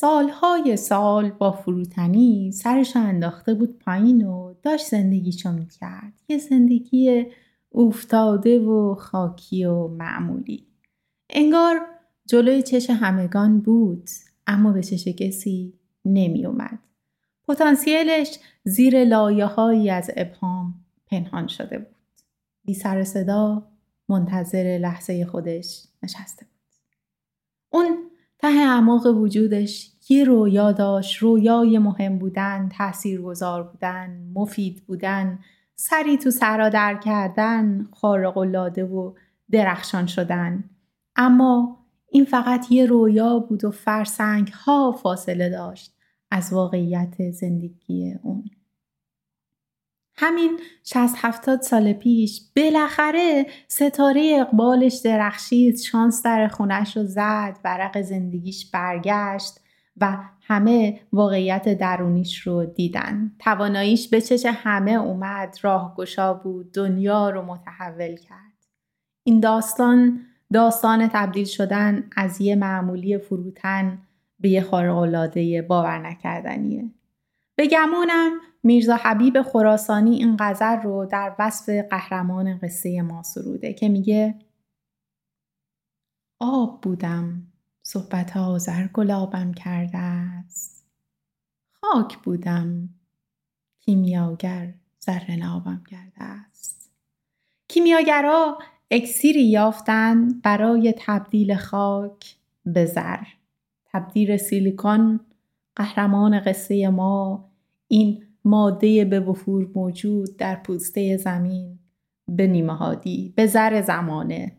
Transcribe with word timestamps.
سالهای 0.00 0.76
سال 0.76 1.30
با 1.30 1.52
فروتنی 1.52 2.52
سرش 2.52 2.96
انداخته 2.96 3.54
بود 3.54 3.78
پایین 3.78 4.26
و 4.26 4.54
داشت 4.62 4.86
زندگیشو 4.86 5.52
می‌کرد 5.52 6.12
یه 6.28 6.38
زندگی 6.38 7.26
افتاده 7.74 8.60
و 8.60 8.94
خاکی 8.94 9.64
و 9.64 9.88
معمولی 9.88 10.66
انگار 11.30 11.80
جلوی 12.26 12.62
چش 12.62 12.90
همگان 12.90 13.60
بود 13.60 14.08
اما 14.46 14.72
به 14.72 14.82
چش 14.82 15.08
کسی 15.08 15.74
نمی 16.04 16.46
اومد. 16.46 16.78
پتانسیلش 17.48 18.38
زیر 18.64 19.04
لایه 19.04 19.46
هایی 19.46 19.90
از 19.90 20.10
ابهام 20.16 20.74
پنهان 21.06 21.46
شده 21.46 21.78
بود. 21.78 21.96
بی 22.64 22.74
سر 22.74 23.04
صدا 23.04 23.66
منتظر 24.08 24.78
لحظه 24.82 25.24
خودش 25.24 25.86
نشسته 26.02 26.46
بود. 26.46 26.74
اون 27.70 28.09
ته 28.42 28.48
اعماق 28.48 29.06
وجودش 29.06 29.92
یه 30.08 30.24
رویا 30.24 30.72
داشت 30.72 31.16
رویای 31.18 31.78
مهم 31.78 32.18
بودن 32.18 32.68
تاثیرگذار 32.78 33.62
بودن 33.62 34.30
مفید 34.34 34.82
بودن 34.86 35.38
سری 35.76 36.16
تو 36.16 36.30
سرا 36.30 36.68
در 36.68 36.94
کردن 36.94 37.88
خارق 37.92 38.38
العاده 38.38 38.84
و 38.84 39.12
درخشان 39.50 40.06
شدن 40.06 40.64
اما 41.16 41.76
این 42.10 42.24
فقط 42.24 42.72
یه 42.72 42.86
رویا 42.86 43.38
بود 43.38 43.64
و 43.64 43.70
فرسنگ 43.70 44.48
ها 44.48 44.92
فاصله 44.92 45.48
داشت 45.48 45.94
از 46.30 46.52
واقعیت 46.52 47.30
زندگی 47.30 48.14
اون. 48.22 48.44
همین 50.22 50.60
60 50.84 51.14
70 51.16 51.60
سال 51.60 51.92
پیش 51.92 52.40
بالاخره 52.56 53.46
ستاره 53.68 54.36
اقبالش 54.40 55.00
درخشید 55.04 55.78
شانس 55.78 56.22
در 56.22 56.48
خونش 56.48 56.96
رو 56.96 57.04
زد 57.04 57.58
ورق 57.64 58.00
زندگیش 58.00 58.70
برگشت 58.70 59.60
و 59.96 60.18
همه 60.42 61.00
واقعیت 61.12 61.78
درونیش 61.78 62.46
رو 62.46 62.64
دیدن 62.64 63.32
تواناییش 63.38 64.08
به 64.08 64.20
چش 64.20 64.46
همه 64.46 64.92
اومد 64.92 65.58
راهگشا 65.62 66.34
بود 66.34 66.72
دنیا 66.72 67.30
رو 67.30 67.42
متحول 67.42 68.16
کرد 68.16 68.66
این 69.24 69.40
داستان 69.40 70.20
داستان 70.52 71.08
تبدیل 71.08 71.46
شدن 71.46 72.10
از 72.16 72.40
یه 72.40 72.56
معمولی 72.56 73.18
فروتن 73.18 73.98
به 74.40 74.48
یه 74.48 74.60
خارق‌العاده 74.60 75.62
باور 75.62 75.98
نکردنیه. 75.98 76.90
به 77.60 77.66
گمونم 77.66 78.40
میرزا 78.62 78.96
حبیب 78.96 79.42
خراسانی 79.42 80.16
این 80.16 80.36
غزل 80.38 80.76
رو 80.76 81.06
در 81.06 81.36
وصف 81.38 81.68
قهرمان 81.90 82.58
قصه 82.58 83.02
ما 83.02 83.22
سروده 83.22 83.72
که 83.72 83.88
میگه 83.88 84.34
آب 86.38 86.80
بودم 86.80 87.42
صحبت 87.82 88.58
زر 88.58 88.86
گلابم 88.86 89.52
کرده 89.52 89.98
است. 89.98 90.86
خاک 91.70 92.18
بودم 92.18 92.88
کیمیاگر 93.80 94.74
زر 94.98 95.36
نابم 95.36 95.82
کرده 95.90 96.22
است. 96.22 96.90
کیمیاگرا 97.68 98.58
اکسیری 98.90 99.42
یافتند 99.42 100.42
برای 100.42 100.94
تبدیل 100.98 101.56
خاک 101.56 102.36
به 102.66 102.86
زر. 102.86 103.24
تبدیل 103.92 104.36
سیلیکون 104.36 105.20
قهرمان 105.76 106.40
قصه 106.40 106.88
ما 106.88 107.49
این 107.92 108.22
ماده 108.44 109.04
به 109.04 109.20
وفور 109.20 109.70
موجود 109.74 110.36
در 110.36 110.56
پوسته 110.56 111.16
زمین 111.16 111.78
به 112.28 112.46
نیمه 112.46 112.76
هادی 112.76 113.32
به 113.36 113.46
زر 113.46 113.82
زمانه 113.82 114.52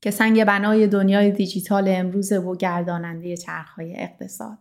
که 0.00 0.10
سنگ 0.10 0.44
بنای 0.44 0.86
دنیای 0.86 1.30
دیجیتال 1.30 1.84
امروز 1.88 2.32
و 2.32 2.56
گرداننده 2.56 3.36
چرخهای 3.36 3.94
اقتصاد 3.96 4.58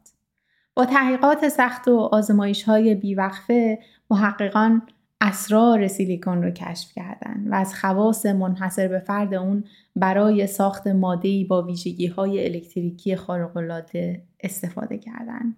با 0.76 0.86
تحقیقات 0.86 1.50
سخت 1.50 1.88
و 1.88 1.98
آزمایش 1.98 2.64
های 2.64 2.96
بیوقفه 2.96 3.80
محققان 4.10 4.82
اسرار 5.22 5.88
سیلیکون 5.88 6.44
رو 6.44 6.52
کشف 6.52 6.94
کردن 6.96 7.48
و 7.48 7.56
از 7.56 7.76
خواص 7.76 8.26
منحصر 8.26 8.88
به 8.88 9.00
فرد 9.00 9.34
اون 9.34 9.64
برای 9.96 10.48
ساخت 10.48 10.88
ماده‌ای 10.88 11.44
با 11.44 11.62
ویژگی 11.62 12.08
های 12.08 12.46
الکتریکی 12.46 13.16
خارق‌العاده 13.16 14.24
استفاده 14.44 14.98
کردند. 14.98 15.56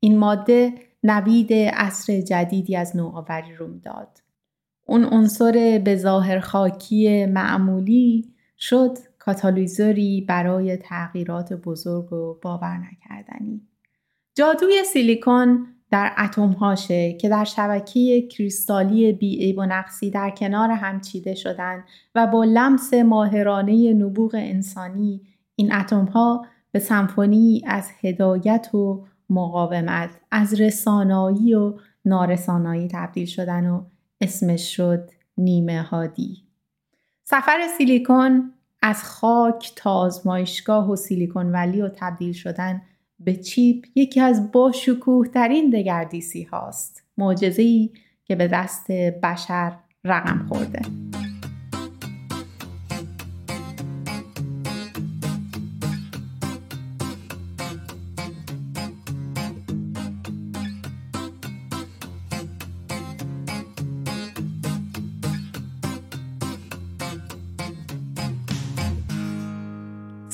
این 0.00 0.18
ماده 0.18 0.74
نوید 1.02 1.52
عصر 1.52 2.20
جدیدی 2.20 2.76
از 2.76 2.96
نوآوری 2.96 3.54
رو 3.54 3.78
داد. 3.78 4.18
اون 4.86 5.04
عنصر 5.04 5.80
به 5.84 5.96
ظاهر 5.96 6.38
خاکی 6.38 7.26
معمولی 7.26 8.34
شد 8.58 8.98
کاتالیزوری 9.18 10.20
برای 10.28 10.76
تغییرات 10.76 11.52
بزرگ 11.52 12.12
و 12.12 12.38
باور 12.42 12.78
نکردنی. 12.78 13.60
جادوی 14.34 14.84
سیلیکون 14.84 15.66
در 15.90 16.12
اتم 16.18 16.50
هاشه 16.50 17.12
که 17.12 17.28
در 17.28 17.44
شبکه 17.44 18.22
کریستالی 18.22 19.12
بی 19.12 19.52
و 19.52 19.66
نقصی 19.66 20.10
در 20.10 20.30
کنار 20.30 20.70
هم 20.70 21.00
چیده 21.00 21.34
شدن 21.34 21.84
و 22.14 22.26
با 22.26 22.44
لمس 22.44 22.94
ماهرانه 22.94 23.92
نبوغ 23.94 24.34
انسانی 24.34 25.20
این 25.54 25.74
اتم 25.74 26.04
ها 26.04 26.46
به 26.72 26.78
سمفونی 26.78 27.62
از 27.66 27.90
هدایت 28.00 28.74
و 28.74 29.04
مقاومت 29.32 30.10
از 30.30 30.60
رسانایی 30.60 31.54
و 31.54 31.74
نارسانایی 32.04 32.88
تبدیل 32.88 33.26
شدن 33.26 33.66
و 33.66 33.84
اسمش 34.20 34.76
شد 34.76 35.10
نیمه 35.38 35.82
هادی 35.82 36.42
سفر 37.24 37.68
سیلیکون 37.78 38.52
از 38.82 39.04
خاک 39.04 39.72
تا 39.76 39.94
آزمایشگاه 39.94 40.90
و 40.90 40.96
سیلیکون 40.96 41.52
ولی 41.52 41.82
و 41.82 41.88
تبدیل 41.88 42.32
شدن 42.32 42.82
به 43.20 43.36
چیپ 43.36 43.84
یکی 43.94 44.20
از 44.20 44.52
با 44.52 44.72
شکوه 44.72 45.28
ترین 45.28 45.70
دگردیسی 45.70 46.42
هاست. 46.42 47.02
معجزه‌ای 47.18 47.90
که 48.24 48.36
به 48.36 48.48
دست 48.48 48.90
بشر 49.22 49.78
رقم 50.04 50.46
خورده. 50.48 50.82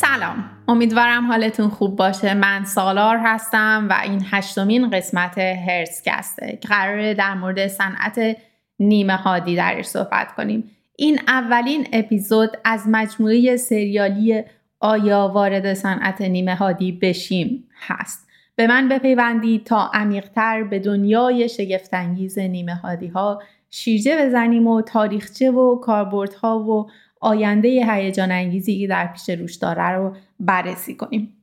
سلام. 0.01 0.45
امیدوارم 0.69 1.27
حالتون 1.27 1.69
خوب 1.69 1.97
باشه. 1.97 2.35
من 2.35 2.65
سالار 2.65 3.19
هستم 3.23 3.87
و 3.91 4.01
این 4.05 4.25
هشتمین 4.31 4.91
قسمت 4.91 5.39
هرسکسته 5.39 6.59
که 6.63 6.69
قراره 6.69 7.15
در 7.15 7.35
مورد 7.35 7.67
صنعت 7.67 8.37
نیمه 8.79 9.17
هادی 9.17 9.57
درش 9.57 9.85
صحبت 9.85 10.35
کنیم. 10.35 10.71
این 10.97 11.21
اولین 11.29 11.87
اپیزود 11.93 12.51
از 12.65 12.85
مجموعه 12.89 13.57
سریالی 13.57 14.43
آیا 14.81 15.31
وارد 15.35 15.75
صنعت 15.75 16.21
نیمه 16.21 16.55
هادی 16.55 16.93
بشیم 16.93 17.69
هست. 17.89 18.29
به 18.57 18.67
من 18.67 18.89
بپیوندید 18.89 19.65
تا 19.65 19.91
عمیقتر 19.95 20.63
به 20.63 20.79
دنیای 20.79 21.49
شگفتانگیز 21.49 22.39
نیمه 22.39 22.75
هادی 22.75 23.07
ها 23.09 23.43
شیرجه 23.71 24.27
بزنیم 24.27 24.67
و 24.67 24.83
تاریخچه 24.83 25.51
و 25.51 25.81
کاربردها 25.81 26.59
و 26.59 26.91
آینده 27.21 27.69
هیجان 27.69 28.31
انگیزی 28.31 28.81
که 28.81 28.87
در 28.87 29.07
پیش 29.07 29.31
روش 29.31 29.55
داره 29.55 29.89
رو 29.89 30.17
بررسی 30.41 30.95
کنیم. 30.95 31.35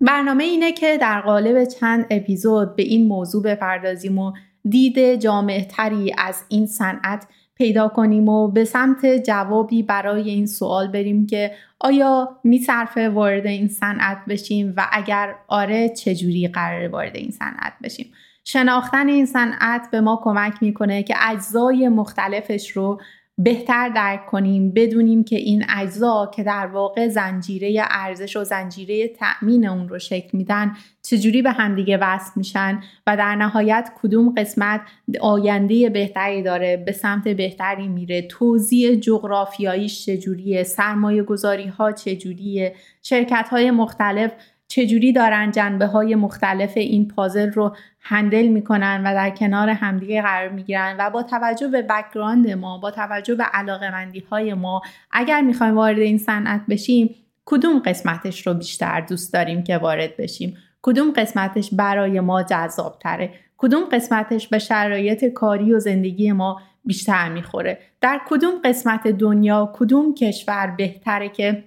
برنامه 0.00 0.44
اینه 0.44 0.72
که 0.72 0.98
در 1.00 1.20
قالب 1.20 1.64
چند 1.64 2.06
اپیزود 2.10 2.76
به 2.76 2.82
این 2.82 3.08
موضوع 3.08 3.42
بپردازیم 3.42 4.18
و 4.18 4.32
دید 4.68 5.14
جامعتری 5.14 6.14
از 6.18 6.44
این 6.48 6.66
صنعت 6.66 7.26
پیدا 7.54 7.88
کنیم 7.88 8.28
و 8.28 8.48
به 8.48 8.64
سمت 8.64 9.06
جوابی 9.06 9.82
برای 9.82 10.30
این 10.30 10.46
سوال 10.46 10.88
بریم 10.88 11.26
که 11.26 11.52
آیا 11.80 12.40
میصرفه 12.44 13.08
وارد 13.08 13.46
این 13.46 13.68
صنعت 13.68 14.18
بشیم 14.28 14.74
و 14.76 14.86
اگر 14.92 15.34
آره 15.48 15.88
چجوری 15.88 16.48
قرار 16.48 16.88
وارد 16.88 17.16
این 17.16 17.30
صنعت 17.30 17.72
بشیم؟ 17.82 18.12
شناختن 18.44 19.08
این 19.08 19.26
صنعت 19.26 19.88
به 19.90 20.00
ما 20.00 20.20
کمک 20.24 20.54
می‌کنه 20.60 21.02
که 21.02 21.14
اجزای 21.30 21.88
مختلفش 21.88 22.70
رو 22.70 23.00
بهتر 23.38 23.88
درک 23.88 24.26
کنیم 24.26 24.70
بدونیم 24.70 25.24
که 25.24 25.36
این 25.36 25.64
اجزا 25.76 26.30
که 26.34 26.42
در 26.42 26.66
واقع 26.66 27.08
زنجیره 27.08 27.82
ارزش 27.90 28.36
و 28.36 28.44
زنجیره 28.44 29.08
تأمین 29.08 29.68
اون 29.68 29.88
رو 29.88 29.98
شکل 29.98 30.38
میدن 30.38 30.72
چجوری 31.02 31.42
به 31.42 31.50
همدیگه 31.50 31.98
وصل 32.00 32.30
میشن 32.36 32.80
و 33.06 33.16
در 33.16 33.34
نهایت 33.34 33.90
کدوم 34.02 34.34
قسمت 34.36 34.80
آینده 35.20 35.90
بهتری 35.90 36.42
داره 36.42 36.76
به 36.76 36.92
سمت 36.92 37.28
بهتری 37.28 37.88
میره 37.88 38.22
توزیع 38.22 38.94
جغرافیاییش 38.94 40.06
چجوریه 40.06 40.62
سرمایه 40.62 41.22
گذاری 41.22 41.66
ها 41.66 41.92
چجوریه 41.92 42.74
شرکت 43.02 43.48
های 43.50 43.70
مختلف 43.70 44.32
چجوری 44.74 45.12
دارن 45.12 45.50
جنبه 45.50 45.86
های 45.86 46.14
مختلف 46.14 46.72
این 46.76 47.08
پازل 47.08 47.50
رو 47.52 47.76
handle 48.00 48.46
می‌کنن 48.46 49.02
و 49.06 49.14
در 49.14 49.30
کنار 49.30 49.68
همدیگه 49.68 50.22
قرار 50.22 50.48
می‌گیرن 50.48 50.96
و 50.98 51.10
با 51.10 51.22
توجه 51.22 51.68
به 51.68 51.82
background 51.82 52.50
ما 52.50 52.78
با 52.78 52.90
توجه 52.90 53.34
به 53.34 53.44
علاقه 53.44 54.10
های 54.30 54.54
ما 54.54 54.82
اگر 55.10 55.40
می‌خوایم 55.40 55.74
وارد 55.74 55.98
این 55.98 56.18
صنعت 56.18 56.60
بشیم 56.68 57.14
کدوم 57.44 57.78
قسمتش 57.78 58.46
رو 58.46 58.54
بیشتر 58.54 59.00
دوست 59.00 59.32
داریم 59.32 59.62
که 59.64 59.78
وارد 59.78 60.16
بشیم؟ 60.16 60.56
کدوم 60.82 61.12
قسمتش 61.12 61.74
برای 61.74 62.20
ما 62.20 62.42
جذاب 62.42 62.98
تره 63.00 63.30
کدوم 63.56 63.84
قسمتش 63.92 64.48
به 64.48 64.58
شرایط 64.58 65.24
کاری 65.24 65.72
و 65.72 65.78
زندگی 65.78 66.32
ما 66.32 66.60
بیشتر 66.84 67.28
می‌خوره؟ 67.28 67.78
در 68.00 68.20
کدوم 68.28 68.54
قسمت 68.64 69.08
دنیا 69.08 69.72
کدوم 69.74 70.14
کشور 70.14 70.74
بهتره 70.78 71.28
که 71.28 71.64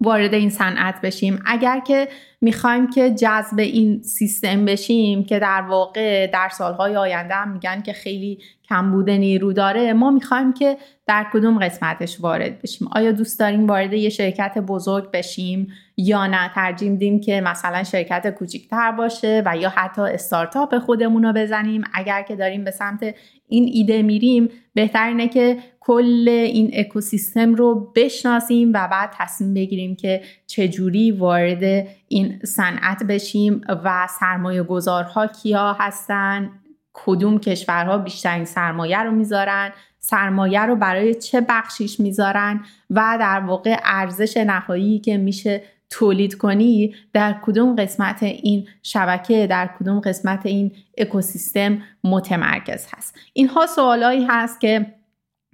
وارد 0.00 0.34
این 0.34 0.50
صنعت 0.50 1.00
بشیم. 1.00 1.42
اگر 1.46 1.80
که 1.80 2.08
می‌خوایم 2.40 2.90
که 2.90 3.10
جذب 3.10 3.58
این 3.58 4.02
سیستم 4.02 4.64
بشیم 4.64 5.24
که 5.24 5.38
در 5.38 5.62
واقع 5.62 6.26
در 6.26 6.48
سالهای 6.48 6.96
آینده 6.96 7.34
هم 7.34 7.52
میگن 7.52 7.82
که 7.82 7.92
خیلی 7.92 8.38
کمبود 8.68 9.10
نیرو 9.10 9.52
داره 9.52 9.92
ما 9.92 10.10
می‌خوایم 10.10 10.52
که 10.52 10.76
در 11.06 11.26
کدوم 11.32 11.58
قسمتش 11.58 12.20
وارد 12.20 12.62
بشیم. 12.62 12.88
آیا 12.92 13.12
دوست 13.12 13.40
داریم 13.40 13.66
وارد 13.66 13.92
یه 13.92 14.08
شرکت 14.08 14.58
بزرگ 14.58 15.10
بشیم 15.10 15.68
یا 15.96 16.26
نه؟ 16.26 16.50
ترجیح 16.54 16.90
میدیم 16.90 17.20
که 17.20 17.40
مثلا 17.40 17.84
شرکت 17.84 18.30
کوچیکتر 18.30 18.90
باشه 18.92 19.42
و 19.46 19.56
یا 19.56 19.68
حتی 19.68 20.02
استارتاپ 20.02 20.78
خودمون 20.78 21.24
رو 21.24 21.32
بزنیم. 21.32 21.84
اگر 21.94 22.22
که 22.22 22.36
داریم 22.36 22.64
به 22.64 22.70
سمت 22.70 23.14
این 23.48 23.70
ایده 23.72 24.02
میریم 24.02 24.48
بهتر 24.74 25.08
اینه 25.08 25.28
که 25.28 25.56
کل 25.86 26.28
این 26.28 26.70
اکوسیستم 26.74 27.54
رو 27.54 27.92
بشناسیم 27.94 28.70
و 28.74 28.88
بعد 28.88 29.10
تصمیم 29.18 29.54
بگیریم 29.54 29.96
که 29.96 30.22
چجوری 30.46 31.10
وارد 31.10 31.86
این 32.08 32.38
صنعت 32.44 33.02
بشیم 33.02 33.60
و 33.84 34.08
سرمایه 34.20 34.62
گذارها 34.62 35.26
کیا 35.26 35.72
هستن 35.72 36.50
کدوم 36.92 37.38
کشورها 37.38 37.98
بیشترین 37.98 38.44
سرمایه 38.44 39.02
رو 39.02 39.10
می‌ذارن 39.10 39.72
سرمایه 39.98 40.62
رو 40.62 40.76
برای 40.76 41.14
چه 41.14 41.40
بخشیش 41.48 42.00
می‌ذارن 42.00 42.60
و 42.90 43.16
در 43.20 43.40
واقع 43.40 43.76
ارزش 43.84 44.36
نهایی 44.36 44.98
که 44.98 45.16
میشه 45.16 45.62
تولید 45.90 46.34
کنی 46.34 46.94
در 47.12 47.36
کدوم 47.42 47.76
قسمت 47.76 48.22
این 48.22 48.68
شبکه 48.82 49.46
در 49.46 49.70
کدوم 49.80 50.00
قسمت 50.00 50.46
این 50.46 50.72
اکوسیستم 50.98 51.78
متمرکز 52.04 52.86
هست. 52.96 53.18
اینها 53.32 53.66
سوالایی 53.66 54.26
هست 54.28 54.60
که 54.60 54.95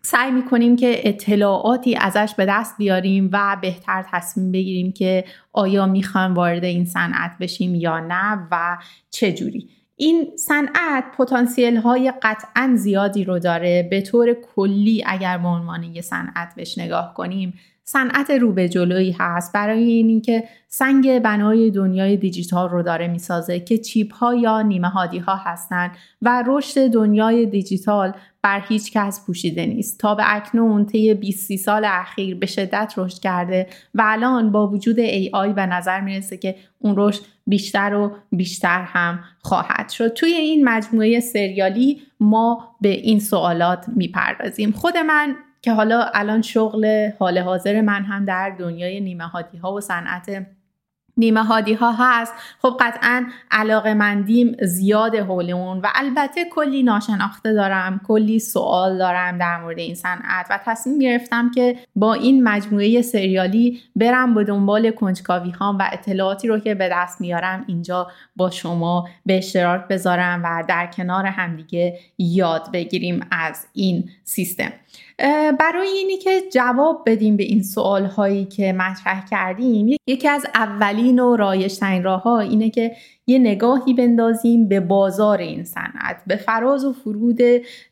سعی 0.04 0.30
می‌کنیم 0.30 0.76
که 0.76 1.08
اطلاعاتی 1.08 1.96
ازش 1.96 2.34
به 2.36 2.46
دست 2.46 2.76
بیاریم 2.78 3.30
و 3.32 3.56
بهتر 3.60 4.04
تصمیم 4.12 4.52
بگیریم 4.52 4.92
که 4.92 5.24
آیا 5.52 5.86
می‌خوایم 5.86 6.34
وارد 6.34 6.64
این 6.64 6.84
صنعت 6.84 7.30
بشیم 7.40 7.74
یا 7.74 8.00
نه 8.00 8.48
و 8.50 8.78
چه 9.10 9.32
جوری. 9.32 9.68
این 9.96 10.26
صنعت 10.36 11.04
پتانسیل 11.18 11.76
های 11.76 12.12
قطعا 12.22 12.72
زیادی 12.74 13.24
رو 13.24 13.38
داره. 13.38 13.88
به 13.90 14.00
طور 14.00 14.36
کلی 14.54 15.04
اگر 15.06 15.38
به 15.38 15.48
عنوان 15.48 15.82
یه 15.82 16.02
صنعت 16.02 16.54
بهش 16.56 16.78
نگاه 16.78 17.14
کنیم 17.14 17.54
صنعت 17.84 18.30
رو 18.30 18.52
به 18.52 18.68
جلویی 18.68 19.16
هست. 19.18 19.52
برای 19.52 19.82
اینی 19.84 20.20
که 20.20 20.44
سنگ 20.68 21.18
بنای 21.18 21.70
دنیای 21.70 22.16
دیجیتال 22.16 22.68
رو 22.68 22.82
داره 22.82 23.08
می‌سازه 23.08 23.60
که 23.60 23.78
چیپ 23.78 24.14
ها 24.14 24.34
یا 24.34 24.62
نیمه 24.62 24.88
هادی 24.88 25.18
ها 25.18 25.36
هستن 25.36 25.90
و 26.22 26.44
رشد 26.46 26.88
دنیای 26.88 27.46
دیجیتال 27.46 28.12
بر 28.42 28.62
هیچ 28.68 28.92
کس 28.92 29.26
پوشیده 29.26 29.66
نیست. 29.66 30.00
تا 30.00 30.14
به 30.14 30.22
اکنون 30.26 30.86
طی 30.86 31.14
20 31.14 31.56
سال 31.56 31.84
اخیر 31.84 32.36
به 32.36 32.46
شدت 32.46 32.94
رشد 32.96 33.18
کرده 33.18 33.66
و 33.94 34.02
الان 34.04 34.52
با 34.52 34.68
وجود 34.68 34.96
AI 34.96 35.48
به 35.54 35.66
نظر 35.66 36.00
می‌رسه 36.00 36.36
که 36.36 36.54
اون 36.78 36.94
رشد 36.96 37.22
بیشتر 37.46 37.94
و 37.94 38.16
بیشتر 38.32 38.82
هم 38.82 39.20
خواهد 39.40 39.88
شد. 39.90 40.08
توی 40.08 40.30
این 40.32 40.68
مجموعه 40.68 41.20
سریالی 41.20 42.02
ما 42.20 42.76
به 42.80 42.88
این 42.88 43.20
سوالات 43.20 43.84
می‌پردازیم. 43.88 44.72
خود 44.72 44.96
من 44.96 45.36
که 45.62 45.72
حالا 45.72 46.04
الان 46.14 46.42
شغل 46.42 47.10
حال 47.18 47.38
حاضر 47.38 47.80
من 47.80 48.04
هم 48.04 48.24
در 48.24 48.50
دنیای 48.58 49.00
نیمه 49.00 49.24
هادی 49.24 49.58
ها 49.58 49.74
و 49.74 49.80
صنعت 49.80 50.46
نیمه 51.16 51.44
هادی 51.44 51.74
ها 51.74 51.92
هست. 51.98 52.34
خب 52.62 52.76
قطعا 52.80 53.26
علاقه 53.50 53.94
مندیم 53.94 54.56
زیاد 54.62 55.14
حول 55.14 55.50
اون 55.50 55.78
و 55.78 55.86
البته 55.94 56.44
کلی 56.44 56.82
ناشناخته 56.82 57.52
دارم 57.52 58.00
کلی 58.06 58.38
سوال 58.38 58.98
دارم 58.98 59.38
در 59.38 59.60
مورد 59.60 59.78
این 59.78 59.94
صنعت 59.94 60.46
و 60.50 60.60
تصمیم 60.64 60.98
گرفتم 60.98 61.50
که 61.50 61.78
با 61.96 62.14
این 62.14 62.44
مجموعه 62.44 63.02
سریالی 63.02 63.80
برم 63.96 64.34
به 64.34 64.44
دنبال 64.44 64.90
کنجکاوی 64.90 65.50
ها 65.50 65.76
و 65.80 65.88
اطلاعاتی 65.92 66.48
رو 66.48 66.58
که 66.58 66.74
به 66.74 66.88
دست 66.92 67.20
میارم 67.20 67.64
اینجا 67.66 68.10
با 68.36 68.50
شما 68.50 69.08
به 69.26 69.38
اشتراک 69.38 69.88
بذارم 69.88 70.42
و 70.44 70.64
در 70.68 70.86
کنار 70.86 71.26
همدیگه 71.26 71.98
یاد 72.18 72.72
بگیریم 72.72 73.26
از 73.30 73.66
این 73.72 74.10
سیستم. 74.24 74.72
برای 75.60 75.88
اینی 75.88 76.16
که 76.16 76.42
جواب 76.52 77.02
بدیم 77.06 77.36
به 77.36 77.42
این 77.44 77.62
سوال 77.62 78.04
هایی 78.04 78.44
که 78.44 78.72
مطرح 78.72 79.26
کردیم 79.30 79.96
یکی 80.06 80.28
از 80.28 80.46
اولین 80.54 81.18
و 81.18 81.36
رایشترین 81.36 82.02
راه 82.02 82.22
ها 82.22 82.40
اینه 82.40 82.70
که 82.70 82.96
یه 83.26 83.38
نگاهی 83.38 83.94
بندازیم 83.94 84.68
به 84.68 84.80
بازار 84.80 85.38
این 85.38 85.64
صنعت 85.64 86.16
به 86.26 86.36
فراز 86.36 86.84
و 86.84 86.92
فرود 86.92 87.38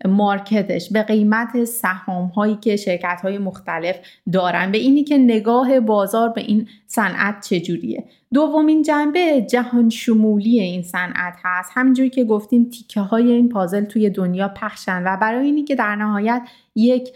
مارکتش 0.04 0.92
به 0.92 1.02
قیمت 1.02 1.64
سهام 1.64 2.26
هایی 2.26 2.58
که 2.60 2.76
شرکت 2.76 3.20
های 3.22 3.38
مختلف 3.38 3.96
دارن. 4.32 4.72
به 4.72 4.78
اینی 4.78 5.04
که 5.04 5.18
نگاه 5.18 5.80
بازار 5.80 6.28
به 6.28 6.40
این 6.40 6.68
صنعت 6.86 7.46
چجوریه. 7.48 8.04
دومین 8.34 8.82
جنبه 8.82 9.42
جهان 9.42 9.90
شمولی 9.90 10.60
این 10.60 10.82
صنعت 10.82 11.34
هست. 11.44 11.70
همینجوری 11.74 12.10
که 12.10 12.24
گفتیم 12.24 12.64
تیکه 12.64 13.00
های 13.00 13.32
این 13.32 13.48
پازل 13.48 13.84
توی 13.84 14.10
دنیا 14.10 14.48
پخشن 14.48 15.02
و 15.06 15.16
برای 15.16 15.46
اینی 15.46 15.64
که 15.64 15.74
در 15.74 15.96
نهایت 15.96 16.42
یک 16.76 17.08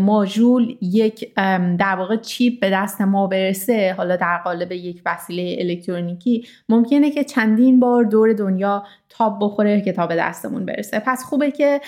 ماژول 0.00 0.76
یک 0.80 1.34
در 1.78 1.96
واقع 1.98 2.16
چیپ 2.16 2.60
به 2.60 2.70
دست 2.70 3.00
ما 3.00 3.26
برسه 3.26 3.94
حالا 3.96 4.16
در 4.16 4.38
قالب 4.38 4.72
یک 4.72 5.02
وسیله 5.06 5.56
الکترونیکی 5.58 6.46
ممکنه 6.68 7.10
که 7.10 7.24
چندین 7.60 7.80
بار 7.80 8.04
دور 8.04 8.32
دنیا 8.32 8.84
تاب 9.08 9.38
بخوره 9.40 9.80
که 9.80 9.92
تا 9.92 10.06
به 10.06 10.16
دستمون 10.16 10.66
برسه. 10.66 11.02
پس 11.06 11.24
خوبه 11.24 11.50
که 11.50 11.80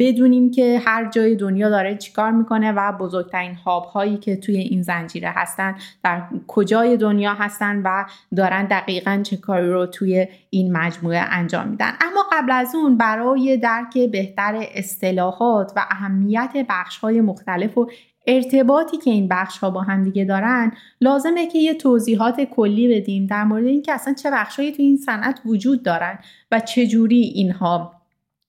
بدونیم 0.00 0.50
که 0.50 0.80
هر 0.84 1.10
جای 1.10 1.36
دنیا 1.36 1.70
داره 1.70 1.96
چیکار 1.96 2.30
می‌کنه 2.30 2.72
و 2.72 2.92
بزرگترین 2.92 3.54
هاب 3.54 3.84
هایی 3.84 4.16
که 4.16 4.36
توی 4.36 4.56
این 4.56 4.82
زنجیره 4.82 5.30
هستن 5.30 5.74
در 6.04 6.22
کجای 6.46 6.96
دنیا 6.96 7.34
هستن 7.34 7.82
و 7.84 8.04
دارن 8.36 8.66
دقیقا 8.66 9.20
چه 9.22 9.36
کاری 9.36 9.70
رو 9.70 9.86
توی 9.86 10.26
این 10.50 10.76
مجموعه 10.76 11.18
انجام 11.18 11.68
میدن. 11.68 11.92
اما 12.00 12.20
قبل 12.32 12.52
از 12.52 12.74
اون 12.74 12.96
برای 12.96 13.56
درک 13.56 13.98
بهتر 14.12 14.66
اصطلاحات 14.74 15.72
و 15.76 15.86
اهمیت 15.90 16.66
بخش 16.68 16.98
های 16.98 17.20
مختلف 17.20 17.78
و 17.78 17.90
ارتباطی 18.28 18.96
که 18.96 19.10
این 19.10 19.28
بخش 19.28 19.58
ها 19.58 19.70
با 19.70 19.82
هم 19.82 20.04
دیگه 20.04 20.24
دارن 20.24 20.72
لازمه 21.00 21.46
که 21.46 21.58
یه 21.58 21.74
توضیحات 21.74 22.40
کلی 22.40 22.88
بدیم 22.88 23.26
در 23.26 23.44
مورد 23.44 23.64
اینکه 23.64 23.92
اصلا 23.92 24.14
چه 24.14 24.30
بخشهایی 24.30 24.72
تو 24.72 24.82
این 24.82 24.96
صنعت 24.96 25.40
وجود 25.44 25.82
دارن 25.82 26.18
و 26.52 26.60
چجوری 26.60 27.20
اینها 27.20 27.97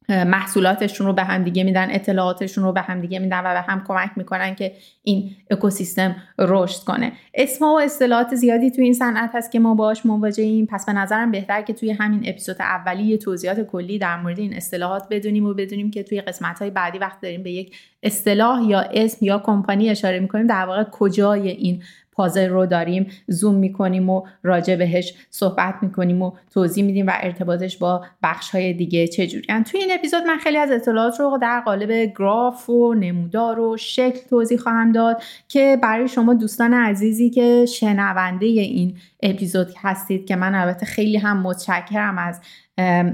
محصولاتشون 0.09 1.07
رو 1.07 1.13
به 1.13 1.23
هم 1.23 1.43
دیگه 1.43 1.63
میدن 1.63 1.87
اطلاعاتشون 1.91 2.63
رو 2.63 2.71
به 2.71 2.81
هم 2.81 3.01
دیگه 3.01 3.19
میدن 3.19 3.39
و 3.39 3.53
به 3.53 3.61
هم 3.61 3.83
کمک 3.87 4.11
می‌کنن 4.15 4.55
که 4.55 4.71
این 5.03 5.31
اکوسیستم 5.51 6.15
رشد 6.39 6.83
کنه. 6.83 7.11
اسم 7.33 7.65
و 7.65 7.75
اصطلاحات 7.75 8.35
زیادی 8.35 8.71
توی 8.71 8.83
این 8.83 8.93
صنعت 8.93 9.29
هست 9.33 9.51
که 9.51 9.59
ما 9.59 9.75
باهاش 9.75 10.05
مواجهیم. 10.05 10.65
پس 10.65 10.85
به 10.85 10.93
نظرم 10.93 11.31
بهتر 11.31 11.61
که 11.61 11.73
توی 11.73 11.91
همین 11.91 12.21
اپیزود 12.25 12.55
اولی 12.59 13.17
توضیحات 13.17 13.61
کلی 13.61 13.99
در 13.99 14.17
مورد 14.21 14.39
این 14.39 14.53
اصطلاحات 14.53 15.03
بدونیم 15.09 15.45
و 15.45 15.53
بدونیم 15.53 15.91
که 15.91 16.03
توی 16.03 16.21
قسمت 16.21 16.59
های 16.59 16.69
بعدی 16.69 16.97
وقت 16.97 17.21
داریم 17.21 17.43
به 17.43 17.51
یک 17.51 17.75
اصطلاح 18.03 18.63
یا 18.63 18.79
اسم 18.79 19.25
یا 19.25 19.39
کمپانی 19.39 19.89
اشاره 19.89 20.19
می‌کنیم 20.19 20.47
در 20.47 20.65
واقع 20.65 20.83
کجای 20.83 21.49
این 21.49 21.83
پازل 22.19 22.49
رو 22.49 22.65
داریم 22.65 23.07
زوم 23.27 23.55
می‌کنیم 23.55 24.09
و 24.09 24.23
راجع 24.43 24.75
بهش 24.75 25.13
صحبت 25.29 25.75
می‌کنیم 25.81 26.21
و 26.21 26.31
توضیح 26.53 26.83
میدیم 26.83 27.07
و 27.07 27.11
ارتباطش 27.13 27.77
با 27.77 28.05
بخش 28.23 28.49
های 28.49 28.73
دیگه 28.73 29.07
چجوری. 29.07 29.47
توی 29.71 29.79
این 29.79 29.91
اپیزود 29.91 30.23
من 30.23 30.37
خیلی 30.37 30.57
از 30.57 30.71
اطلاعات 30.71 31.19
رو 31.19 31.37
در 31.41 31.59
قالب 31.59 32.13
گراف 32.17 32.69
و 32.69 32.93
نمودار 32.93 33.59
و 33.59 33.77
شکل 33.77 34.19
توضیح 34.29 34.57
خواهم 34.57 34.91
داد 34.91 35.21
که 35.47 35.77
برای 35.83 36.07
شما 36.07 36.33
دوستان 36.33 36.73
عزیزی 36.73 37.29
که 37.29 37.65
شنونده 37.65 38.45
این 38.45 38.97
اپیزود 39.23 39.67
هستید 39.77 40.25
که 40.25 40.35
من 40.35 40.55
البته 40.55 40.85
خیلی 40.85 41.17
هم 41.17 41.41
متشکرم 41.41 42.17
از 42.17 42.41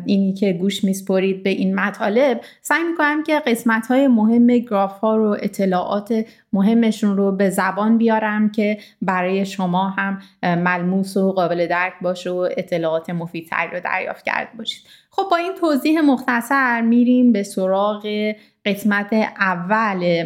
اینی 0.05 0.33
که 0.33 0.53
گوش 0.53 0.83
میسپرید 0.83 1.43
به 1.43 1.49
این 1.49 1.75
مطالب 1.75 2.41
سعی 2.61 2.83
می‌کنم 2.83 3.23
که 3.23 3.39
قسمت 3.39 3.87
های 3.87 4.07
مهم 4.07 4.47
گراف 4.47 4.99
ها 4.99 5.15
رو 5.15 5.37
اطلاعات 5.41 6.25
مهمشون 6.53 7.17
رو 7.17 7.31
به 7.31 7.49
زبان 7.49 7.97
بیارم 7.97 8.51
که 8.51 8.77
برای 9.01 9.45
شما 9.45 9.89
هم 9.89 10.21
ملموس 10.43 11.17
و 11.17 11.31
قابل 11.31 11.67
درک 11.67 11.93
باشه 12.01 12.29
و 12.29 12.49
اطلاعات 12.57 13.09
مفیدتری 13.09 13.69
رو 13.71 13.79
دریافت 13.79 14.25
کرده 14.25 14.57
باشید. 14.57 14.85
خب 15.09 15.23
با 15.31 15.37
این 15.37 15.53
توضیح 15.55 16.01
مختصر 16.01 16.81
میریم 16.81 17.31
به 17.31 17.43
سراغ 17.43 18.33
قسمت 18.65 19.13
اول 19.39 20.25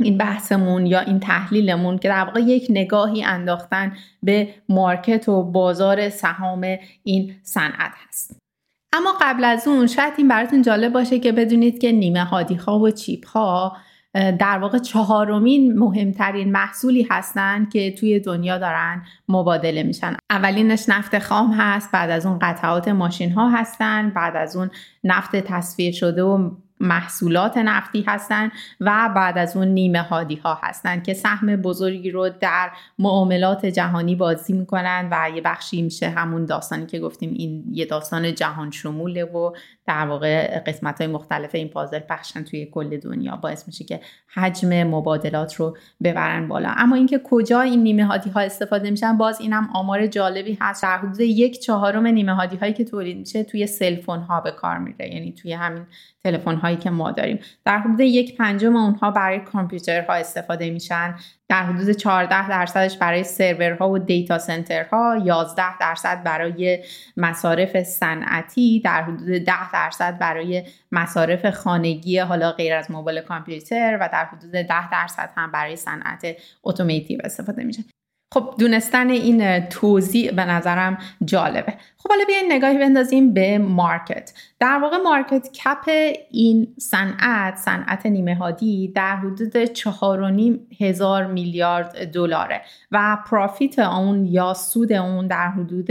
این 0.00 0.18
بحثمون 0.18 0.86
یا 0.86 1.00
این 1.00 1.20
تحلیلمون 1.20 1.98
که 1.98 2.08
در 2.08 2.24
واقع 2.24 2.40
یک 2.40 2.66
نگاهی 2.70 3.24
انداختن 3.24 3.96
به 4.22 4.48
مارکت 4.68 5.28
و 5.28 5.42
بازار 5.42 6.08
سهام 6.08 6.76
این 7.02 7.34
صنعت 7.42 7.92
هست. 8.08 8.47
اما 8.92 9.10
قبل 9.20 9.44
از 9.44 9.68
اون 9.68 9.86
شاید 9.86 10.12
این 10.16 10.28
براتون 10.28 10.62
جالب 10.62 10.92
باشه 10.92 11.18
که 11.18 11.32
بدونید 11.32 11.78
که 11.78 11.92
نیمه 11.92 12.24
هادی 12.24 12.54
ها 12.54 12.78
و 12.78 12.90
چیپ 12.90 13.28
ها 13.28 13.76
در 14.14 14.58
واقع 14.58 14.78
چهارمین 14.78 15.78
مهمترین 15.78 16.52
محصولی 16.52 17.06
هستند 17.10 17.72
که 17.72 17.94
توی 17.94 18.20
دنیا 18.20 18.58
دارن 18.58 19.02
مبادله 19.28 19.82
میشن. 19.82 20.16
اولینش 20.30 20.88
نفت 20.88 21.18
خام 21.18 21.52
هست 21.52 21.92
بعد 21.92 22.10
از 22.10 22.26
اون 22.26 22.38
قطعات 22.38 22.88
ماشین 22.88 23.32
ها 23.32 23.48
هستن 23.50 24.10
بعد 24.10 24.36
از 24.36 24.56
اون 24.56 24.70
نفت 25.04 25.36
تصفیه 25.36 25.92
شده 25.92 26.22
و 26.22 26.50
محصولات 26.80 27.56
نفتی 27.56 28.04
هستند 28.06 28.52
و 28.80 29.10
بعد 29.16 29.38
از 29.38 29.56
اون 29.56 29.68
نیمه 29.68 30.02
هادی 30.02 30.36
ها 30.36 30.58
هستند 30.62 31.04
که 31.04 31.14
سهم 31.14 31.56
بزرگی 31.56 32.10
رو 32.10 32.28
در 32.40 32.70
معاملات 32.98 33.66
جهانی 33.66 34.14
بازی 34.14 34.52
می‌کنن 34.52 35.08
و 35.10 35.30
یه 35.36 35.40
بخشی 35.40 35.82
میشه 35.82 36.08
همون 36.08 36.44
داستانی 36.44 36.86
که 36.86 36.98
گفتیم 37.00 37.34
این 37.36 37.64
یه 37.72 37.84
داستان 37.84 38.34
جهان 38.34 38.70
شموله 38.70 39.24
و 39.24 39.52
در 39.88 40.06
واقع 40.06 40.58
قسمت 40.58 41.00
های 41.00 41.10
مختلف 41.10 41.54
این 41.54 41.68
پازل 41.68 41.98
پخشن 41.98 42.44
توی 42.44 42.66
کل 42.66 42.96
دنیا. 42.96 43.36
باعث 43.36 43.66
میشه 43.66 43.84
که 43.84 44.00
حجم 44.34 44.82
مبادلات 44.82 45.54
رو 45.54 45.76
ببرن 46.04 46.48
بالا. 46.48 46.74
اما 46.76 46.96
اینکه 46.96 47.20
کجا 47.24 47.60
این 47.60 47.82
نیمه 47.82 48.04
هادی 48.04 48.30
ها 48.30 48.40
استفاده 48.40 48.90
میشن 48.90 49.16
باز 49.16 49.40
اینم 49.40 49.68
آمار 49.74 50.06
جالبی 50.06 50.58
هست. 50.60 50.82
در 50.82 50.98
حدود 50.98 51.20
یک 51.20 51.60
چهارم 51.60 52.06
نیمه 52.06 52.34
هادی 52.34 52.56
هایی 52.56 52.72
که 52.72 52.84
تولید 52.84 53.18
میشه 53.18 53.44
توی 53.44 53.66
سلفون 53.66 54.18
ها 54.18 54.40
به 54.40 54.50
کار 54.50 54.78
میره. 54.78 55.14
یعنی 55.14 55.32
توی 55.32 55.52
همین 55.52 55.86
تلفن 56.24 56.54
هایی 56.68 56.80
که 56.80 56.90
ما 56.90 57.10
داریم. 57.10 57.38
در 57.64 57.78
حدود 57.78 58.00
یک 58.00 58.36
پنجم 58.36 58.76
اونها 58.76 59.10
برای 59.10 59.40
کامپیوترها 59.40 60.12
استفاده 60.12 60.70
میشن. 60.70 61.14
در 61.48 61.62
حدود 61.62 61.90
14 61.90 62.48
درصدش 62.48 62.98
برای 62.98 63.24
سرورها 63.24 63.90
و 63.90 63.98
data 63.98 64.38
center 64.38 65.05
ها 65.05 65.16
11 65.24 65.78
درصد 65.78 66.22
برای 66.22 66.84
مصارف 67.16 67.82
صنعتی 67.82 68.80
در 68.80 69.02
حدود 69.02 69.28
10 69.28 69.72
درصد 69.72 70.18
برای 70.18 70.64
مصارف 70.92 71.50
خانگی 71.50 72.18
حالا 72.18 72.52
غیر 72.52 72.74
از 72.74 72.90
موبایل 72.90 73.20
کامپیوتر 73.20 73.98
و 74.00 74.08
در 74.12 74.24
حدود 74.24 74.50
10 74.50 74.90
درصد 74.90 75.30
هم 75.36 75.52
برای 75.52 75.76
صنعت 75.76 76.26
automotive 76.64 77.20
استفاده 77.24 77.64
میشه. 77.64 77.84
خب 78.32 78.54
دونستن 78.58 79.10
این 79.10 79.60
توزیع 79.60 80.30
به 80.30 80.44
نظرم 80.44 80.98
جالبه. 81.24 81.74
خب 81.96 82.08
حالا 82.08 82.24
بیاین 82.26 82.52
نگاهی 82.52 82.78
بندازیم 82.78 83.34
به 83.34 83.58
market. 83.58 84.32
در 84.60 84.78
واقع 84.82 84.96
market 84.96 85.48
cap 85.52 85.90
این 86.30 86.74
صنعت 86.78 87.56
صنعت 87.56 88.06
نیمه 88.06 88.34
هادی 88.34 88.88
در 88.88 89.16
حدود 89.16 89.64
چهار 89.64 90.20
و 90.20 90.28
نیم 90.28 90.66
هزار 90.80 91.26
میلیارد 91.26 92.12
دلاره 92.12 92.62
و 92.92 93.18
پرافیت 93.30 93.78
اون 93.78 94.26
یا 94.26 94.54
سود 94.54 94.92
اون 94.92 95.26
در 95.26 95.48
حدود 95.48 95.88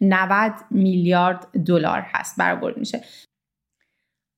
90 0.00 0.52
میلیارد 0.70 1.46
دلار 1.66 2.00
هست 2.00 2.36
برآورد 2.38 2.76
میشه. 2.76 3.00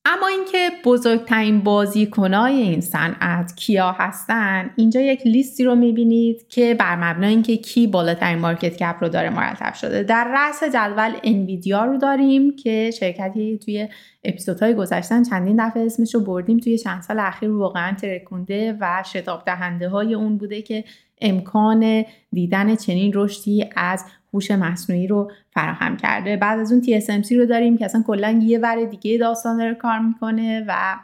اما 0.05 0.27
اینکه 0.27 0.71
بزرگترین 0.85 1.61
بازیکنای 1.61 2.55
این 2.55 2.81
صنعت 2.81 3.57
کیا 3.57 3.93
هستن 3.93 4.71
اینجا 4.77 5.01
یک 5.01 5.27
لیستی 5.27 5.65
رو 5.65 5.75
می‌بینید 5.75 6.49
که 6.49 6.75
بر 6.75 6.97
مبنای 6.97 7.31
اینکه 7.31 7.57
کی 7.57 7.87
بالاترین 7.87 8.39
مارکت 8.39 8.77
کپ 8.77 8.97
رو 9.01 9.09
داره 9.09 9.31
مرتب 9.31 9.75
شده. 9.75 10.03
در 10.03 10.33
رأس 10.35 10.65
جدول 10.65 11.13
انویدیا 11.23 11.85
رو 11.85 11.97
داریم 11.97 12.57
که 12.57 12.91
شرکتی 12.91 13.59
توی 13.59 13.89
اپیزودهای 14.25 14.75
گذشتن 14.75 15.23
چندین 15.23 15.67
دفعه 15.69 15.87
اسمش 15.87 16.15
رو 16.15 16.21
بردیم. 16.21 16.59
توی 16.59 16.79
چند 16.79 17.03
سال 17.03 17.19
اخیر 17.19 17.51
واقعا 17.51 17.95
ترکونده 17.95 18.77
و 18.81 19.03
شتاب 19.07 19.43
دهنده 19.47 19.89
های 19.89 20.15
اون 20.15 20.39
بوده 20.39 20.63
که 20.63 20.85
امکان 21.21 22.05
دیدن 22.33 22.77
چنین 22.77 23.13
رشدی 23.15 23.71
از 23.77 24.05
هوش 24.35 24.51
مصنوعی 24.51 25.07
رو 25.07 25.31
فراهم 25.51 25.97
کرده. 25.97 26.37
بعد 26.37 26.61
از 26.61 26.73
اون 26.73 26.83
TSMC 26.83 27.33
رو 27.33 27.47
داریم 27.47 27.79
که 27.79 27.85
اصلا 27.85 28.05
کلا 28.07 28.41
یه 28.43 28.59
ور 28.59 28.85
دیگه 28.85 29.19
داستان 29.19 29.57
داره 29.57 29.75
کار 29.75 29.99
می‌کنه 29.99 30.65
و 30.69 30.97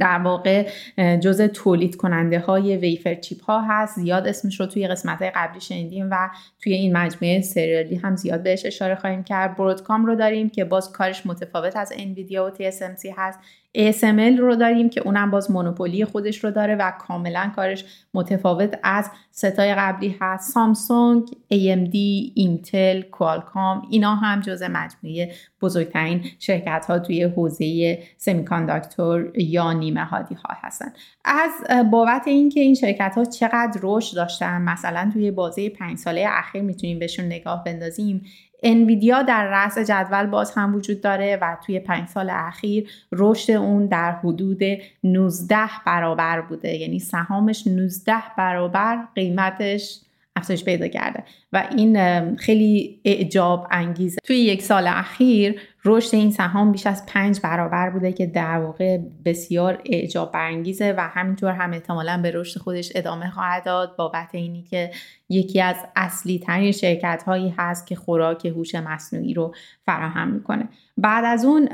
در 0.00 0.18
واقع 0.18 0.68
جزء 1.16 1.46
تولید 1.46 1.96
کننده 1.96 2.38
های 2.38 2.76
ویفر 2.76 3.14
چیپ 3.14 3.44
ها 3.44 3.60
هست. 3.60 4.00
زیاد 4.00 4.28
اسمش 4.28 4.60
رو 4.60 4.66
توی 4.66 4.88
قسمت 4.88 5.18
های 5.22 5.30
قبلی 5.30 5.60
شنیدیم 5.60 6.08
و 6.10 6.30
توی 6.62 6.72
این 6.72 6.96
مجموعه 6.96 7.40
سریالی 7.40 7.96
هم 7.96 8.16
زیاد 8.16 8.42
بهش 8.42 8.66
اشاره 8.66 8.94
خواهیم 8.94 9.24
کرد. 9.24 9.56
برودکام 9.56 10.06
رو 10.06 10.14
داریم 10.14 10.50
که 10.50 10.64
باز 10.64 10.92
کارش 10.92 11.26
متفاوت 11.26 11.76
از 11.76 11.92
انویدیا 11.96 12.46
و 12.46 12.50
TSMC 12.50 13.14
هست. 13.16 13.38
ASML 13.78 14.38
رو 14.38 14.56
داریم 14.56 14.90
که 14.90 15.00
اونم 15.00 15.30
باز 15.30 15.50
مونوپولی 15.50 16.04
خودش 16.04 16.44
رو 16.44 16.50
داره 16.50 16.74
و 16.74 16.90
کاملا 16.90 17.52
کارش 17.56 17.84
متفاوت 18.14 18.78
از 18.82 19.10
ستای 19.30 19.74
قبلی 19.74 20.16
هست. 20.20 20.52
سامسونگ، 20.52 21.26
AMD، 21.28 21.94
اینتل، 22.34 23.02
کوالکام 23.02 23.86
اینا 23.90 24.14
هم 24.14 24.40
جز 24.40 24.62
مجموعه 24.62 25.32
بزرگترین 25.62 26.24
شرکت 26.38 26.86
ها 26.88 26.98
توی 26.98 27.22
حوزه 27.22 27.98
سمیکانداکتور 28.16 29.32
یا 29.38 29.72
نیمه 29.72 30.04
هادی 30.04 30.34
ها 30.34 30.54
هستن. 30.60 30.92
از 31.24 31.50
بابت 31.90 32.22
اینکه 32.26 32.60
این 32.60 32.74
شرکت 32.74 33.12
ها 33.16 33.24
چقدر 33.24 33.80
رشد 33.82 34.16
داشتن 34.16 34.62
مثلا 34.62 35.10
توی 35.12 35.30
بازه 35.30 35.68
پنج 35.68 35.98
ساله 35.98 36.26
اخیر 36.28 36.62
می‌تونیم 36.62 36.98
بهشون 36.98 37.24
نگاه 37.26 37.64
بندازیم 37.64 38.22
انویدیا 38.62 39.22
در 39.22 39.46
رأس 39.46 39.78
جدول 39.78 40.26
باز 40.26 40.52
هم 40.54 40.74
وجود 40.74 41.00
داره 41.00 41.38
و 41.42 41.56
توی 41.66 41.80
پنج 41.80 42.08
سال 42.08 42.30
اخیر 42.30 42.90
رشد 43.12 43.52
اون 43.52 43.86
در 43.86 44.12
حدود 44.12 44.62
19 45.04 45.56
برابر 45.86 46.40
بوده. 46.40 46.76
یعنی 46.76 46.98
سهامش 46.98 47.66
19 47.66 48.14
برابر 48.38 48.98
قیمتش 49.14 50.00
افزایش 50.36 50.64
پیدا 50.64 50.88
کرده. 50.88 51.24
و 51.52 51.68
این 51.76 52.36
خیلی 52.36 53.00
اعجاب 53.04 53.66
انگیزه. 53.70 54.18
توی 54.24 54.36
یک 54.36 54.62
سال 54.62 54.86
اخیر 54.86 55.60
رشد 55.84 56.14
این 56.14 56.30
سهام 56.30 56.72
بیش 56.72 56.86
از 56.86 57.06
پنج 57.06 57.40
برابر 57.40 57.90
بوده 57.90 58.12
که 58.12 58.26
در 58.26 58.58
واقع 58.58 58.98
بسیار 59.24 59.82
اعجاب 59.84 60.32
برانگیزه 60.32 60.94
و 60.98 61.00
همینطور 61.00 61.52
هم 61.52 61.72
احتمالا 61.72 62.20
به 62.22 62.30
رشد 62.34 62.60
خودش 62.60 62.92
ادامه 62.94 63.30
خواهد 63.30 63.64
داد 63.64 63.96
بابت 63.96 64.28
اینی 64.32 64.62
که 64.62 64.90
یکی 65.28 65.60
از 65.60 65.76
اصلی 65.96 66.38
ترین 66.38 66.72
شرکت 66.72 67.22
هایی 67.26 67.54
هست 67.58 67.86
که 67.86 67.96
خوراک 67.96 68.46
هوش 68.46 68.74
مصنوعی 68.74 69.34
رو 69.34 69.54
فراهم 69.86 70.28
می‌کنه. 70.28 70.68
بعد 70.96 71.24
از 71.24 71.44
اون 71.44 71.68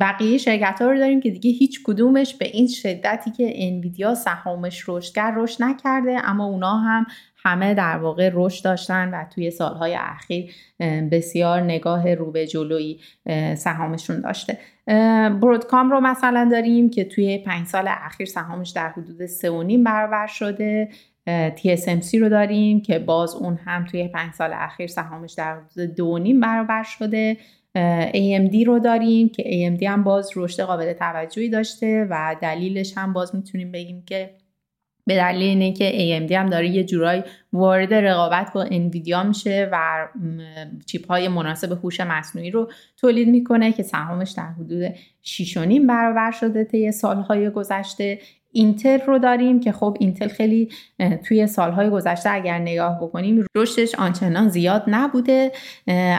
بقیه 0.00 0.38
شرکت 0.38 0.78
ها 0.80 0.90
رو 0.90 0.98
داریم 0.98 1.20
که 1.20 1.30
دیگه 1.30 1.50
هیچ 1.50 1.80
کدومش 1.84 2.34
به 2.34 2.46
این 2.46 2.68
شدتی 2.68 3.30
که 3.30 3.52
انویدیا 3.54 4.14
سهامش 4.14 4.84
رشد 4.88 5.14
کرد 5.14 5.34
رشد 5.36 5.62
نکرده 5.62 6.20
اما 6.24 6.44
اونا 6.44 6.78
هم 6.78 7.06
همه 7.46 7.74
در 7.74 7.98
واقع 7.98 8.30
رشد 8.34 8.64
داشتن 8.64 9.10
و 9.14 9.24
توی 9.34 9.50
سالهای 9.50 9.96
اخیر 10.00 10.52
بسیار 11.12 11.60
نگاه 11.60 12.14
رو 12.14 12.32
به 12.32 12.46
سهامشون 13.54 14.20
داشته. 14.20 14.58
برودکام 15.40 15.90
رو 15.90 16.00
مثلا 16.00 16.48
داریم 16.50 16.90
که 16.90 17.04
توی 17.04 17.38
پنج 17.38 17.66
سال 17.66 17.88
اخیر 17.88 18.26
سهامش 18.26 18.70
در 18.70 18.88
حدود 18.88 19.26
سه 19.26 19.50
و 19.50 19.62
نیم 19.62 19.84
برابر 19.84 20.26
شده. 20.26 20.88
TSMC 21.56 22.14
رو 22.14 22.28
داریم 22.28 22.80
که 22.80 22.98
باز 22.98 23.34
اون 23.34 23.58
هم 23.64 23.84
توی 23.84 24.08
پنج 24.08 24.32
سال 24.32 24.50
اخیر 24.52 24.86
سهامش 24.86 25.32
در 25.32 25.56
حدود 25.60 25.94
دو 25.94 26.18
نیم 26.18 26.40
برابر 26.40 26.82
شده. 26.82 27.36
AMD 28.12 28.66
رو 28.66 28.78
داریم 28.78 29.28
که 29.28 29.42
AMD 29.42 29.82
هم 29.82 30.04
باز 30.04 30.30
رشد 30.36 30.62
قابل 30.62 30.92
توجهی 30.92 31.48
داشته 31.48 32.06
و 32.10 32.36
دلیلش 32.40 32.98
هم 32.98 33.12
باز 33.12 33.34
می‌تونیم 33.34 33.72
بگیم 33.72 34.02
که 34.06 34.30
به 35.06 35.16
دلیل 35.16 35.42
اینه 35.42 35.72
که 35.72 35.90
AMD 35.90 36.32
هم 36.32 36.50
داره 36.50 36.68
یه 36.68 36.84
جورایی 36.84 37.22
وارد 37.52 37.94
رقابت 37.94 38.52
با 38.52 38.62
انویدیا 38.62 39.22
میشه 39.22 39.68
و 39.72 40.08
چیپ 40.86 41.08
های 41.08 41.28
مناسب 41.28 41.72
هوش 41.72 42.00
مصنوعی 42.00 42.50
رو 42.50 42.70
تولید 42.96 43.28
می‌کنه 43.28 43.72
که 43.72 43.82
سهامش 43.82 44.30
در 44.30 44.46
حدود 44.46 44.88
6.5 45.22 45.80
برابر 45.88 46.30
شده 46.30 46.64
طی 46.64 46.92
سالهای 46.92 47.50
گذشته. 47.50 48.18
اینتل 48.52 48.98
رو 49.06 49.18
داریم 49.18 49.60
که 49.60 49.72
خب 49.72 49.96
اینتل 50.00 50.28
خیلی 50.28 50.68
توی 51.24 51.46
سالهای 51.46 51.90
گذشته 51.90 52.30
اگر 52.30 52.58
نگاه 52.58 52.98
بکنیم 53.00 53.46
رشدش 53.56 53.94
آنچنان 53.94 54.48
زیاد 54.48 54.84
نبوده 54.86 55.52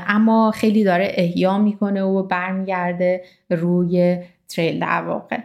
اما 0.08 0.52
خیلی 0.52 0.84
داره 0.84 1.12
احیا 1.16 1.58
می‌کنه 1.58 2.04
و 2.04 2.24
برمیگرده 2.24 3.24
روی 3.50 4.18
تریل 4.50 4.80
در 4.80 5.02
واقع. 5.02 5.38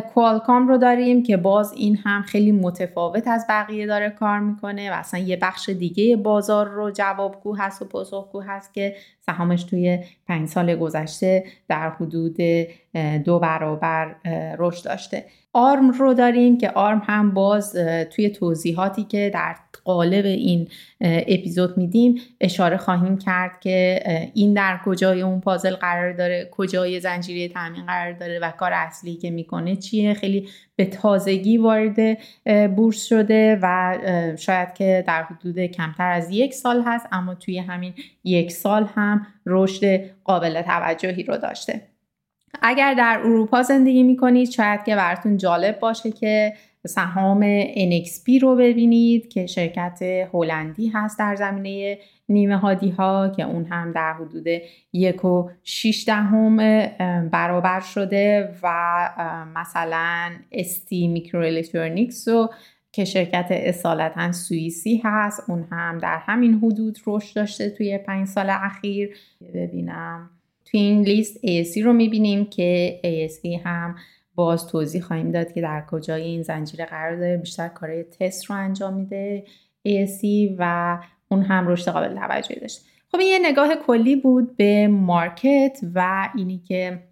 کوالکام 0.00 0.68
رو 0.68 0.78
داریم 0.78 1.22
که 1.22 1.36
باز 1.36 1.72
این 1.72 1.96
هم 1.96 2.22
خیلی 2.22 2.52
متفاوت 2.52 3.28
از 3.28 3.46
بقیه 3.48 3.86
داره 3.86 4.10
کار 4.10 4.38
می‌کنه 4.38 4.90
و 4.90 4.94
اصلا 4.94 5.20
یه 5.20 5.36
بخش 5.36 5.68
دیگه 5.68 6.16
بازار 6.16 6.68
رو 6.68 6.90
جوابگو 6.90 7.56
هست 7.56 7.82
و 7.82 7.84
پاسخگو 7.84 8.40
هست 8.40 8.74
که 8.74 8.96
سهامش 9.30 9.64
توی 9.64 9.98
پنج 10.28 10.48
سال 10.48 10.76
گذشته 10.76 11.44
در 11.68 11.90
حدود 11.90 12.36
دو 13.24 13.38
برابر 13.38 14.14
رشد 14.58 14.84
داشته. 14.84 15.24
آرم 15.52 15.90
رو 15.90 16.14
داریم 16.14 16.58
که 16.58 16.70
آرم 16.70 17.02
هم 17.06 17.34
باز 17.34 17.76
توی 18.14 18.30
توضیحاتی 18.30 19.04
که 19.04 19.30
در 19.34 19.56
قالب 19.84 20.24
این 20.24 20.68
اپیزود 21.00 21.78
میدیم 21.78 22.14
اشاره 22.40 22.76
خواهیم 22.76 23.18
کرد 23.18 23.60
که 23.60 24.02
این 24.34 24.54
در 24.54 24.80
کجای 24.84 25.22
اون 25.22 25.40
پازل 25.40 25.74
قرار 25.74 26.12
داره 26.12 26.48
کجای 26.50 27.00
زنجیره 27.00 27.54
تامین 27.54 27.86
قرار 27.86 28.12
داره 28.12 28.38
و 28.38 28.50
کار 28.50 28.72
اصلی 28.72 29.14
که 29.14 29.30
می‌کنه 29.30 29.76
چیه. 29.76 30.14
خیلی 30.14 30.48
به 30.76 30.84
تازگی 30.84 31.58
وارد 31.58 32.18
بورس 32.76 33.04
شده 33.04 33.58
و 33.62 33.98
شاید 34.38 34.74
که 34.74 35.04
در 35.06 35.22
حدود 35.22 35.58
کمتر 35.58 36.10
از 36.10 36.30
یک 36.30 36.54
سال 36.54 36.82
هست 36.86 37.06
اما 37.12 37.34
توی 37.34 37.58
همین 37.58 37.94
یک 38.24 38.52
سال 38.52 38.88
هم 38.94 39.19
رشد 39.46 40.00
قابل 40.24 40.62
توجهی 40.62 41.22
رو 41.22 41.36
داشته. 41.36 41.82
اگر 42.62 42.94
در 42.94 43.20
اروپا 43.24 43.62
زندگی 43.62 44.02
می‌کنید 44.02 44.50
شاید 44.50 44.84
که 44.84 44.96
براتون 44.96 45.36
جالب 45.36 45.78
باشه 45.78 46.10
که 46.10 46.52
سهام 46.86 47.66
NXP 47.72 48.42
رو 48.42 48.56
ببینید 48.56 49.28
که 49.28 49.46
شرکت 49.46 50.02
هلندی 50.32 50.88
هست 50.88 51.18
در 51.18 51.36
زمینه 51.36 51.98
نیمه 52.28 52.56
هادی 52.56 52.90
ها 52.90 53.32
که 53.36 53.42
اون 53.42 53.64
هم 53.64 53.92
در 53.92 54.12
حدود 54.12 54.46
یک 54.92 55.24
و 55.24 55.50
شیش 55.64 56.04
دهم 56.06 56.56
برابر 57.28 57.80
شده 57.80 58.54
و 58.62 58.68
مثلا 59.54 60.30
استی 60.52 61.08
میکرو 61.08 61.40
الکترونیکس 61.40 62.28
رو 62.28 62.50
که 62.92 63.04
شرکت 63.04 63.46
اصالتا 63.50 64.32
سوئیسی 64.32 65.02
هست. 65.04 65.50
اون 65.50 65.68
هم 65.70 65.98
در 65.98 66.18
همین 66.18 66.54
حدود 66.54 66.98
رشد 67.06 67.36
داشته 67.36 67.70
توی 67.70 67.98
پنج 67.98 68.28
سال 68.28 68.50
اخیر. 68.50 69.16
ببینم. 69.54 70.30
توی 70.64 70.80
این 70.80 71.02
لیست 71.02 71.38
ASC 71.38 71.82
رو 71.82 71.92
می‌بینیم 71.92 72.44
که 72.44 73.00
ASC 73.04 73.66
هم 73.66 73.96
باز 74.34 74.66
توضیح 74.66 75.02
خواهیم 75.02 75.30
داد 75.30 75.52
که 75.52 75.60
در 75.60 75.84
کجای 75.90 76.22
این 76.22 76.42
زنجیره 76.42 76.84
قرار 76.84 77.16
داره 77.16 77.36
بیشتر 77.36 77.68
کارهای 77.68 78.04
تست 78.04 78.44
رو 78.44 78.56
انجام 78.56 78.94
میده 78.94 79.44
ASC 79.88 80.54
و 80.58 80.98
اون 81.28 81.42
هم 81.42 81.68
رشد 81.68 81.90
قابل 81.90 82.14
توجهی 82.14 82.60
داشت 82.60 82.80
خب 83.12 83.18
این 83.18 83.28
یه 83.28 83.50
نگاه 83.50 83.74
کلی 83.86 84.16
بود 84.16 84.56
به 84.56 84.88
مارکت 84.88 85.78
و 85.94 86.28
اینی 86.34 86.58
که 86.58 87.02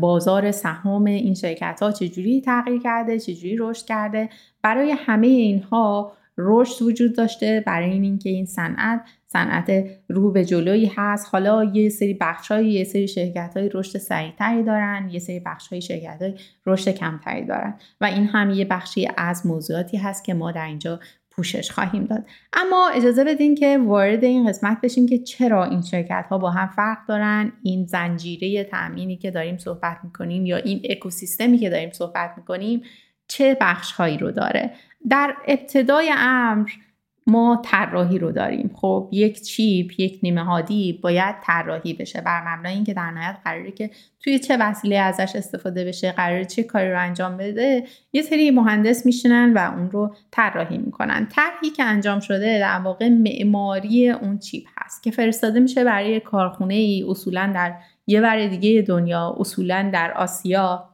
بازار 0.00 0.50
سهام 0.50 1.04
این 1.04 1.34
شرکت 1.34 1.78
ها 1.82 1.92
چجوری 1.92 2.40
تغییر 2.40 2.82
کرده 2.82 3.18
چجوری 3.18 3.56
رشد 3.58 3.86
کرده. 3.86 4.28
برای 4.62 4.90
همه 4.90 5.26
اینها 5.26 6.12
رشد 6.38 6.82
وجود 6.82 7.16
داشته 7.16 7.64
برای 7.66 7.90
اینکه 7.90 8.30
این 8.30 8.46
صنعت 8.46 9.00
صنعت 9.26 9.84
رو 10.08 10.32
به 10.32 10.44
جلویی 10.44 10.92
هست. 10.96 11.28
حالا 11.32 11.64
یه 11.64 11.88
سری 11.88 12.14
بخش 12.14 12.50
های 12.50 12.72
یه 12.72 12.84
سری 12.84 13.08
شرکت 13.08 13.56
های 13.56 13.70
رشد 13.74 13.98
سریعتری 13.98 14.62
دارن 14.62 15.08
یه 15.12 15.18
سری 15.18 15.40
بخش 15.40 15.68
های 15.68 15.80
شرکت 15.80 16.22
های 16.22 16.34
رشد 16.66 16.90
کمتری 16.90 17.46
دارن. 17.46 17.78
و 18.00 18.04
این 18.04 18.26
هم 18.26 18.50
یه 18.50 18.64
بخشی 18.64 19.08
از 19.16 19.46
موضوعاتی 19.46 19.96
هست 19.96 20.24
که 20.24 20.34
ما 20.34 20.52
در 20.52 20.66
اینجا 20.66 21.00
پوشش 21.30 21.70
خواهیم 21.70 22.04
داد. 22.04 22.24
اما 22.52 22.88
اجازه 22.88 23.24
بدین 23.24 23.54
که 23.54 23.78
وارد 23.78 24.24
این 24.24 24.48
قسمت 24.48 24.80
بشیم 24.80 25.06
که 25.06 25.18
چرا 25.18 25.64
این 25.64 25.82
شرکت 25.82 26.26
ها 26.30 26.38
با 26.38 26.50
هم 26.50 26.66
فرق 26.66 26.98
دارن 27.08 27.52
این 27.62 27.86
زنجیره 27.86 28.64
تامینی 28.64 29.16
که 29.16 29.30
داریم 29.30 29.58
صحبت 29.58 29.96
می‌کنیم 30.04 30.46
یا 30.46 30.56
این 30.56 30.80
اکوسیستمی 30.90 31.58
که 31.58 31.70
داریم 31.70 31.90
صحبت 31.90 32.34
می‌کنیم 32.36 32.82
چه 33.28 33.56
بخش 33.60 33.92
هایی 33.92 34.18
رو 34.18 34.30
داره. 34.30 34.70
در 35.10 35.34
ابتدای 35.48 36.12
امر 36.16 36.70
ما 37.26 37.62
طراحی 37.64 38.18
رو 38.18 38.32
داریم. 38.32 38.70
خب 38.74 39.08
یک 39.12 39.42
چیپ 39.42 40.00
یک 40.00 40.18
نیمه 40.22 40.44
هادی 40.44 40.98
باید 41.02 41.34
طراحی 41.42 41.94
بشه. 41.94 42.20
بر 42.20 42.42
مبنای 42.46 42.74
اینکه 42.74 42.94
در 42.94 43.10
نهایت 43.10 43.36
قراره 43.44 43.70
که 43.70 43.90
توی 44.20 44.38
چه 44.38 44.56
وسیله 44.60 44.98
ازش 44.98 45.36
استفاده 45.36 45.84
بشه 45.84 46.12
قراره 46.12 46.44
چه 46.44 46.62
کاری 46.62 46.90
رو 46.90 47.00
انجام 47.00 47.36
بده 47.36 47.86
یه 48.12 48.22
سری 48.22 48.50
مهندس 48.50 49.06
میشینن 49.06 49.52
و 49.52 49.72
اون 49.76 49.90
رو 49.90 50.14
طراحی 50.30 50.78
می‌کنن. 50.78 51.26
طرحی 51.26 51.70
که 51.70 51.84
انجام 51.84 52.20
شده 52.20 52.58
در 52.58 52.78
واقع 52.78 53.08
معماری 53.08 54.10
اون 54.10 54.38
چیپ 54.38 54.64
هست 54.76 55.02
که 55.02 55.10
فرستاده 55.10 55.60
میشه 55.60 55.84
برای 55.84 56.20
کارخونه 56.20 56.74
ای 56.74 57.04
اصولا 57.08 57.52
در 57.54 57.74
یه 58.06 58.20
بر 58.20 58.46
دیگه 58.46 58.82
دنیا 58.82 59.36
اصولا 59.38 59.90
در 59.92 60.12
آسیا 60.12 60.88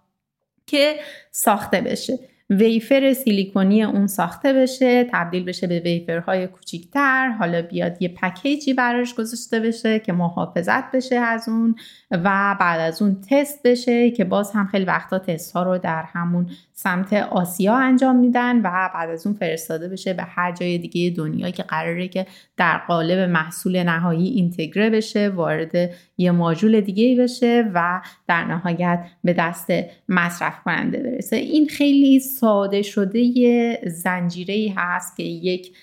که 0.67 0.97
ساخته 1.31 1.81
بشه. 1.81 2.19
ویفر 2.51 3.13
سیلیکونی 3.13 3.83
اون 3.83 4.07
ساخته 4.07 4.53
بشه 4.53 5.05
تبدیل 5.13 5.45
بشه 5.45 5.67
به 5.67 5.81
ویفرهای 5.81 6.47
کوچیکتر. 6.47 7.29
حالا 7.29 7.63
بیاد 7.63 8.03
یه 8.03 8.09
پکیجی 8.09 8.75
براش 8.75 9.15
گذاشته 9.15 9.61
بشه 9.61 9.99
که 9.99 10.13
محافظت 10.13 10.93
بشه 10.93 11.17
از 11.17 11.49
اون 11.49 11.75
و 12.11 12.57
بعد 12.61 12.81
از 12.81 13.03
اون 13.03 13.21
تست 13.31 13.63
بشه 13.65 14.11
که 14.11 14.25
باز 14.25 14.53
هم 14.53 14.67
خیلی 14.67 14.85
وقتا 14.85 15.19
تست 15.19 15.53
ها 15.53 15.63
رو 15.63 15.79
در 15.79 16.03
همون 16.03 16.51
سمت 16.73 17.13
آسیا 17.13 17.77
انجام 17.77 18.17
میدن 18.17 18.59
و 18.59 18.91
بعد 18.95 19.11
از 19.11 19.27
اون 19.27 19.37
فرستاده 19.37 19.89
بشه 19.89 20.13
به 20.13 20.23
هر 20.23 20.53
جای 20.53 20.79
دیگه 20.79 21.17
دنیا 21.17 21.51
که 21.51 21.63
قراره 21.63 22.09
که 22.09 22.27
در 22.57 22.79
قالب 22.79 23.19
محصول 23.19 23.83
نهایی 23.83 24.29
اینتگره 24.29 24.91
بشه 24.91 25.29
وارد 25.29 25.91
یه 26.17 26.31
ماژول 26.31 26.81
دیگه 26.81 27.23
بشه 27.23 27.71
و 27.75 28.01
در 28.29 28.45
نهایت 28.45 29.07
به 29.25 29.33
دست 29.33 29.71
مصرف 30.09 30.63
کننده 30.65 31.03
برسه. 31.03 31.37
این 31.37 31.69
خیلی 31.69 32.21
ساده 32.41 32.83
شده 32.83 33.19
یه 33.19 33.81
زنجیره 33.87 34.73
هست 34.77 35.17
که 35.17 35.23
یک 35.23 35.77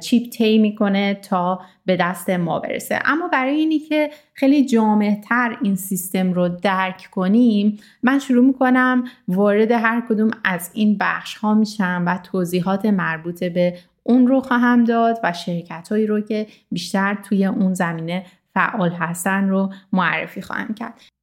چیپ 0.00 0.30
طی 0.30 0.58
می‌کنه 0.58 1.14
تا 1.14 1.60
به 1.86 1.96
دست 1.96 2.30
ما 2.30 2.58
برسه. 2.58 2.98
اما 3.04 3.28
برای 3.28 3.54
اینی 3.54 3.78
که 3.78 4.10
خیلی 4.34 4.66
تر 5.28 5.58
این 5.62 5.76
سیستم 5.76 6.32
رو 6.32 6.48
درک 6.48 7.08
کنیم 7.10 7.78
من 8.02 8.18
شروع 8.18 8.44
می‌کنم 8.44 9.04
وارد 9.28 9.70
هر 9.70 10.02
کدوم 10.08 10.30
از 10.44 10.70
این 10.74 10.96
بخش 11.00 11.36
ها 11.36 11.54
میشم 11.54 12.04
و 12.06 12.18
توضیحات 12.18 12.86
مربوط 12.86 13.44
به 13.44 13.78
اون 14.02 14.26
رو 14.26 14.40
خواهم 14.40 14.84
داد 14.84 15.18
و 15.22 15.32
شرکت 15.32 15.88
هایی 15.90 16.06
رو 16.06 16.20
که 16.20 16.46
بیشتر 16.72 17.14
توی 17.14 17.44
اون 17.44 17.74
زمینه 17.74 18.24
فعال 18.54 18.90
هستن 18.90 19.48
رو 19.48 19.72
معرفی 19.92 20.42
خواهم 20.42 20.74
کرد. 20.74 21.13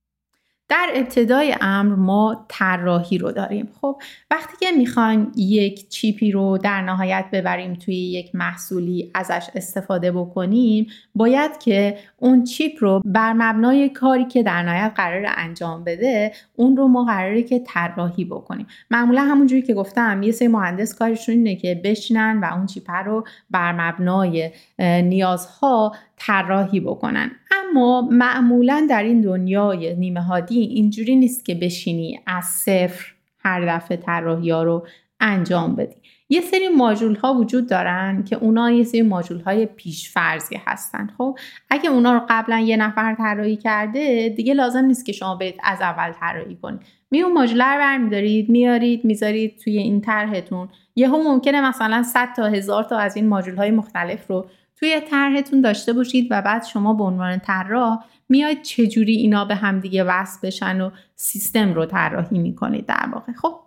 در 0.72 0.90
ابتدای 0.96 1.56
امر 1.62 1.96
ما 1.96 2.46
طراحی 2.48 3.18
رو 3.18 3.32
داریم. 3.32 3.70
خب 3.82 4.02
وقتی 4.32 4.54
که 4.60 4.72
می‌خوایم 4.78 5.32
یک 5.36 5.90
چیپی 5.90 6.32
رو 6.32 6.58
در 6.58 6.82
نهایت 6.82 7.26
ببریم 7.32 7.74
توی 7.74 7.96
یک 7.96 8.36
محصولی 8.36 9.12
ازش 9.16 9.48
استفاده 9.56 10.12
بکنیم 10.12 10.88
باید 11.16 11.58
که 11.58 11.98
اون 12.18 12.44
چیپ 12.44 12.72
رو 12.80 13.02
بر 13.06 13.34
مبنای 13.34 13.90
کاری 13.90 14.26
که 14.26 14.44
در 14.44 14.64
نهایت 14.64 14.92
قرار 14.96 15.26
انجام 15.38 15.84
بده 15.84 16.32
اون 16.56 16.78
رو 16.78 16.88
ما 16.88 17.04
قراره 17.04 17.44
که 17.44 17.60
طراحی 17.60 18.26
بکنیم. 18.26 18.68
معمولا 18.92 19.22
همونجوری 19.22 19.62
که 19.62 19.74
گفتم 19.74 20.24
یه 20.24 20.32
سری 20.32 20.48
مهندس 20.48 20.96
کارشون 20.96 21.36
اینه 21.36 21.56
که 21.56 21.82
بشینن 21.84 22.40
و 22.44 22.54
اون 22.54 22.66
چیپ 22.66 22.92
رو 23.06 23.24
بر 23.50 23.72
مبنای 23.72 24.52
نیازها 24.80 25.96
طراحی 26.26 26.80
بکنن. 26.80 27.32
اما 27.52 28.02
معمولا 28.02 28.88
در 28.90 29.04
این 29.04 29.22
دنیای 29.22 29.96
نیمه 29.96 30.22
هادی 30.22 30.60
اینجوری 30.60 31.16
نیست 31.16 31.46
که 31.46 31.56
بشینی 31.56 32.20
از 32.28 32.46
صفر 32.46 33.14
هر 33.38 33.76
دفعه 33.76 33.98
طراحی 33.98 34.50
ها 34.50 34.64
رو 34.64 34.88
انجام 35.20 35.76
بدی. 35.76 35.96
یه 36.30 36.42
سری 36.42 36.70
ماژول 36.70 37.16
ها 37.16 37.34
وجود 37.34 37.70
دارن 37.70 38.24
که 38.24 38.36
اونا 38.36 38.72
یه 38.72 38.84
سری 38.84 39.02
ماژول 39.02 39.40
های 39.40 39.68
فرضی 40.14 40.60
هستن. 40.66 41.10
خب 41.18 41.38
اگه 41.70 41.90
اونا 41.90 42.14
رو 42.14 42.22
قبلا 42.30 42.60
یه 42.60 42.78
نفر 42.78 43.16
طراحی 43.16 43.58
کرده 43.58 44.30
دیگه 44.30 44.54
لازم 44.54 44.86
نیست 44.86 45.06
که 45.06 45.12
شما 45.12 45.36
برید 45.36 45.60
از 45.64 45.82
اول 45.82 46.12
طراحی 46.12 46.56
کنید. 46.56 46.82
می 47.12 47.22
اون 47.22 47.34
ماژول 47.34 47.62
رو 47.62 47.78
برمیدارید 47.78 48.50
میارید 48.50 49.06
می‌ذارید 49.06 49.58
توی 49.64 49.78
این 49.78 50.02
طرحتون. 50.02 50.70
یهو 50.96 51.24
ممکنه 51.24 51.70
مثلا 51.70 52.04
100 52.04 52.34
تا 52.36 52.48
هزار 52.48 52.84
تا 52.84 52.98
از 52.98 53.16
این 53.16 53.28
ماژول 53.28 53.56
های 53.56 53.72
مختلف 53.72 54.28
رو 54.28 54.46
توی 54.82 55.00
طرحتون 55.00 55.62
داشته 55.62 55.94
باشید 55.94 56.28
و 56.32 56.42
بعد 56.42 56.64
شما 56.64 56.94
به 56.94 57.04
عنوان 57.04 57.40
طراح 57.40 58.04
میاید 58.30 58.62
چجوری 58.62 59.16
اینا 59.16 59.46
به 59.46 59.56
همدیگه 59.56 60.04
وصل 60.04 60.48
بشن 60.48 60.82
و 60.82 60.90
سیستم 61.16 61.74
رو 61.74 61.86
طراحی 61.86 62.40
می‌کنید 62.40 62.86
در 62.86 63.10
واقع. 63.14 63.34
خب 63.34 63.60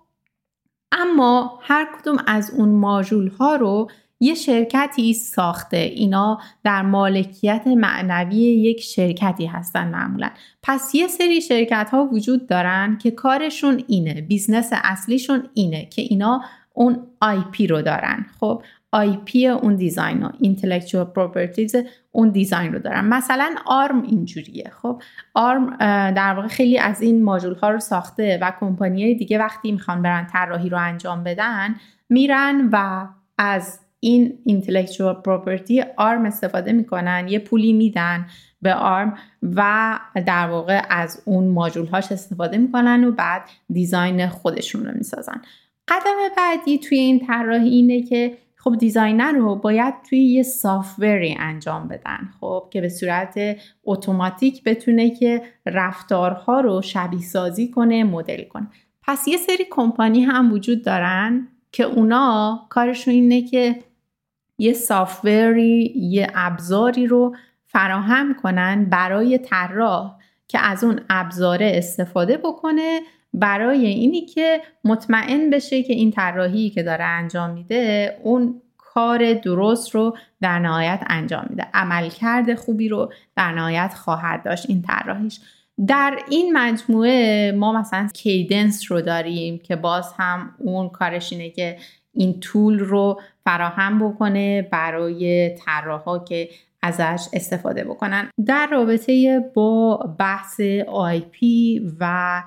اما 0.92 1.58
هر 1.62 1.88
کدوم 1.98 2.16
از 2.26 2.50
اون 2.50 2.68
ماژول 2.68 3.28
ها 3.28 3.56
رو 3.56 3.90
یه 4.20 4.34
شرکتی 4.34 5.14
ساخته. 5.14 5.76
اینا 5.76 6.40
در 6.64 6.82
مالکیت 6.82 7.66
معنوی 7.66 8.36
یک 8.36 8.80
شرکتی 8.80 9.46
هستن 9.46 9.88
معمولا. 9.88 10.30
پس 10.62 10.94
یه 10.94 11.06
سری 11.06 11.40
شرکت 11.40 11.88
ها 11.92 12.04
وجود 12.04 12.46
دارن 12.46 12.98
که 12.98 13.10
کارشون 13.10 13.84
اینه 13.86 14.20
business 14.20 14.70
اصلیشون 14.72 15.48
اینه 15.54 15.86
که 15.86 16.02
اینا 16.02 16.42
اون 16.72 17.06
IP 17.20 17.66
رو 17.66 17.82
دارن. 17.82 18.26
خب 18.40 18.62
آی 18.94 19.18
پی 19.24 19.46
اون 19.46 19.76
دیزاین 19.76 20.22
ها 20.22 20.32
اینتلیکچوال 20.40 21.04
پراپرتیز 21.04 21.74
اون 22.10 22.30
دیزاین 22.30 22.72
رو 22.72 22.78
دارن. 22.78 23.04
مثلا 23.04 23.54
آرم 23.66 24.02
اینجوریه. 24.02 24.72
خب 24.82 25.02
آرم 25.34 25.76
در 26.10 26.34
واقع 26.34 26.48
خیلی 26.48 26.78
از 26.78 27.02
این 27.02 27.22
ماژول 27.22 27.54
ها 27.54 27.70
رو 27.70 27.80
ساخته 27.80 28.38
و 28.42 28.52
کمپانی 28.60 29.14
دیگه 29.14 29.38
وقتی 29.38 29.72
می‌خوان 29.72 30.02
برن 30.02 30.26
طراحی 30.26 30.68
رو 30.68 30.78
انجام 30.78 31.24
بدن 31.24 31.74
میرن 32.08 32.68
و 32.72 33.06
از 33.38 33.80
این 34.00 34.38
اینتلیکچوال 34.44 35.14
پروپرتی 35.14 35.84
آرم 35.96 36.24
استفاده 36.24 36.72
می‌کنن 36.72 37.26
یه 37.28 37.38
پولی 37.38 37.72
میدن 37.72 38.26
به 38.62 38.74
آرم 38.74 39.14
و 39.42 39.98
در 40.26 40.46
واقع 40.46 40.82
از 40.90 41.22
اون 41.24 41.48
ماژول 41.48 41.86
هاش 41.86 42.12
استفاده 42.12 42.58
می‌کنن 42.58 43.04
و 43.04 43.12
بعد 43.12 43.42
دیزاین 43.72 44.28
خودشون 44.28 44.86
رو 44.86 44.92
می‌سازن. 44.94 45.42
قدم 45.88 46.34
بعدی 46.36 46.78
توی 46.78 46.98
این 46.98 47.26
طراحی 47.26 47.68
اینه 47.68 48.02
که 48.02 48.43
خب 48.64 48.76
design 48.78 49.32
رو 49.32 49.56
باید 49.56 49.94
توی 50.08 50.18
یه 50.18 50.42
software 50.42 51.26
ی 51.26 51.36
انجام 51.38 51.88
بدن 51.88 52.28
خب 52.40 52.68
که 52.70 52.80
به 52.80 52.88
صورت 52.88 53.34
اتوماتیک 53.84 54.64
بتونه 54.64 55.10
که 55.10 55.42
رفتارها 55.66 56.60
رو 56.60 56.82
شبیه 56.82 57.20
سازی 57.20 57.70
کنه 57.70 58.04
مدل 58.04 58.44
کنه. 58.44 58.66
پس 59.02 59.28
یه 59.28 59.36
سری 59.36 59.66
کمپانی 59.70 60.22
هم 60.22 60.52
وجود 60.52 60.84
دارن 60.84 61.48
که 61.72 61.84
اونا 61.84 62.60
کارشون 62.70 63.14
اینه 63.14 63.42
که 63.42 63.76
یه 64.58 64.72
سافتوری 64.72 65.92
یه 65.96 66.30
ابزاری 66.34 67.06
رو 67.06 67.36
فراهم 67.66 68.34
کنن 68.42 68.84
برای 68.84 69.38
طراح 69.38 70.16
که 70.48 70.58
از 70.58 70.84
اون 70.84 71.00
ابزاره 71.10 71.72
استفاده 71.74 72.36
بکنه 72.36 73.00
برای 73.34 73.86
اینی 73.86 74.26
که 74.26 74.60
مطمئن 74.84 75.50
بشه 75.50 75.82
که 75.82 75.92
این 75.92 76.10
طراحی 76.10 76.70
که 76.70 76.82
داره 76.82 77.04
انجام 77.04 77.50
میده 77.50 78.16
اون 78.22 78.60
کار 78.76 79.34
درست 79.34 79.94
رو 79.94 80.16
در 80.40 80.58
نهایت 80.58 81.04
انجام 81.06 81.46
میده. 81.50 81.66
عملکرد 81.74 82.54
خوبی 82.54 82.88
رو 82.88 83.12
در 83.36 83.52
نهایت 83.52 83.94
خواهد 83.94 84.42
داشت 84.42 84.70
این 84.70 84.82
طراحیش. 84.82 85.40
در 85.86 86.18
این 86.30 86.58
مجموعه 86.58 87.52
ما 87.52 87.72
مثلا 87.72 88.08
کیدنس 88.14 88.92
رو 88.92 89.00
داریم 89.00 89.58
که 89.58 89.76
باز 89.76 90.14
هم 90.18 90.54
اون 90.58 90.88
کارش 90.88 91.32
اینه 91.32 91.50
که 91.50 91.76
این 92.12 92.40
طول 92.40 92.78
رو 92.78 93.20
فراهم 93.44 94.08
بکنه 94.08 94.62
برای 94.62 95.50
طراحا 95.58 96.18
که 96.18 96.48
ازش 96.82 97.28
استفاده 97.32 97.84
بکنن. 97.84 98.30
در 98.46 98.68
رابطه 98.72 99.40
با 99.54 99.96
بحث 100.18 100.60
IP 101.18 101.44
و 102.00 102.42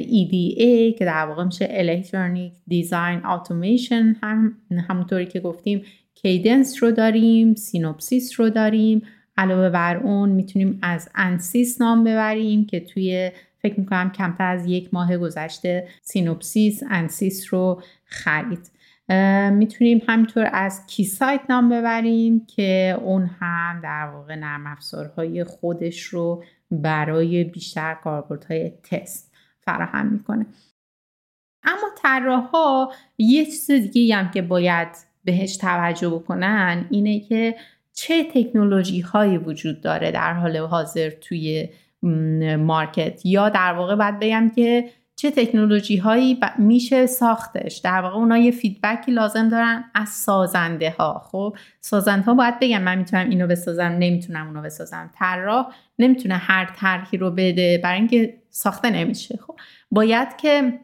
EDA 0.00 0.98
که 0.98 1.04
در 1.04 1.26
واقع 1.26 1.44
میشه 1.44 1.66
Electronic 1.66 2.72
Design 2.72 3.22
Automation 3.24 4.16
هم 4.22 4.56
همونطوری 4.88 5.26
که 5.26 5.40
گفتیم. 5.40 5.82
کیدنس 6.14 6.82
رو 6.82 6.90
داریم 6.90 7.54
سینوپسیس 7.54 8.40
رو 8.40 8.50
داریم. 8.50 9.02
علاوه 9.36 9.70
بر 9.70 9.96
اون 9.96 10.28
می‌تونیم 10.28 10.78
از 10.82 11.08
Ansys 11.14 11.80
نام 11.80 12.04
ببریم 12.04 12.66
که 12.66 12.80
توی 12.80 13.30
فکر 13.58 13.80
می‌کنم 13.80 14.12
کمتر 14.12 14.44
از 14.44 14.66
یک 14.66 14.94
ماه 14.94 15.18
گذشته 15.18 15.88
Synopsys 16.02 16.82
Ansys 16.90 17.54
رو 17.54 17.82
خرید. 18.04 18.70
می‌تونیم 19.52 20.02
همینطور 20.06 20.50
از 20.52 20.86
Keysight 20.86 21.40
نام 21.48 21.68
ببریم 21.68 22.46
که 22.46 22.98
اون 23.02 23.30
هم 23.40 23.80
در 23.82 24.10
واقع 24.14 24.34
نرم 24.34 24.66
افزارهای 24.66 25.44
خودش 25.44 26.00
رو 26.02 26.44
برای 26.70 27.44
بیشتر 27.44 27.94
کاربردهای 27.94 28.72
تست. 28.90 29.31
فراهم 29.64 30.06
می‌کنه. 30.06 30.46
اما 31.64 31.88
طراحها 32.02 32.92
یه 33.18 33.44
چیز 33.44 33.70
دیگه 33.70 34.16
هم 34.16 34.30
که 34.30 34.42
باید 34.42 34.88
بهش 35.24 35.56
توجه 35.56 36.08
بکنن 36.08 36.86
اینه 36.90 37.20
که 37.20 37.54
چه 37.92 38.24
تکنولوژی 38.24 39.00
هایی 39.00 39.38
وجود 39.38 39.80
داره 39.80 40.10
در 40.10 40.32
حال 40.32 40.56
حاضر 40.56 41.10
توی 41.10 41.68
مارکت 42.58 43.26
یا 43.26 43.48
در 43.48 43.72
واقع 43.72 43.94
باید 43.94 44.18
بگم 44.18 44.50
که 44.54 44.90
چه 45.16 45.30
تکنولوژی 45.30 45.96
هایی 45.96 46.40
میشه 46.58 47.06
ساختش. 47.06 47.78
در 47.78 48.00
واقع 48.00 48.16
اونا 48.16 48.38
یه 48.38 48.50
فیدبکی 48.50 49.12
لازم 49.12 49.48
دارن 49.48 49.84
از 49.94 50.08
سازنده 50.08 50.90
ها 50.90 51.22
خب 51.24 51.56
سازنده 51.80 52.24
ها 52.24 52.34
باید 52.34 52.60
بگن 52.60 52.82
من 52.82 52.98
می‌تونم 52.98 53.28
اینو 53.28 53.46
بسازم 53.46 53.96
نمی‌تونم 53.98 54.46
اونو 54.46 54.62
بسازم. 54.62 55.10
طراح 55.14 55.74
نمی‌تونه 55.98 56.34
هر 56.34 56.74
طرحی 56.76 57.18
رو 57.18 57.30
بده. 57.30 57.80
برای 57.84 57.98
اینکه 57.98 58.41
ساخته 58.52 58.90
نمیشه. 58.90 59.38
خب 59.46 59.56
باید 59.90 60.36
که 60.36 60.80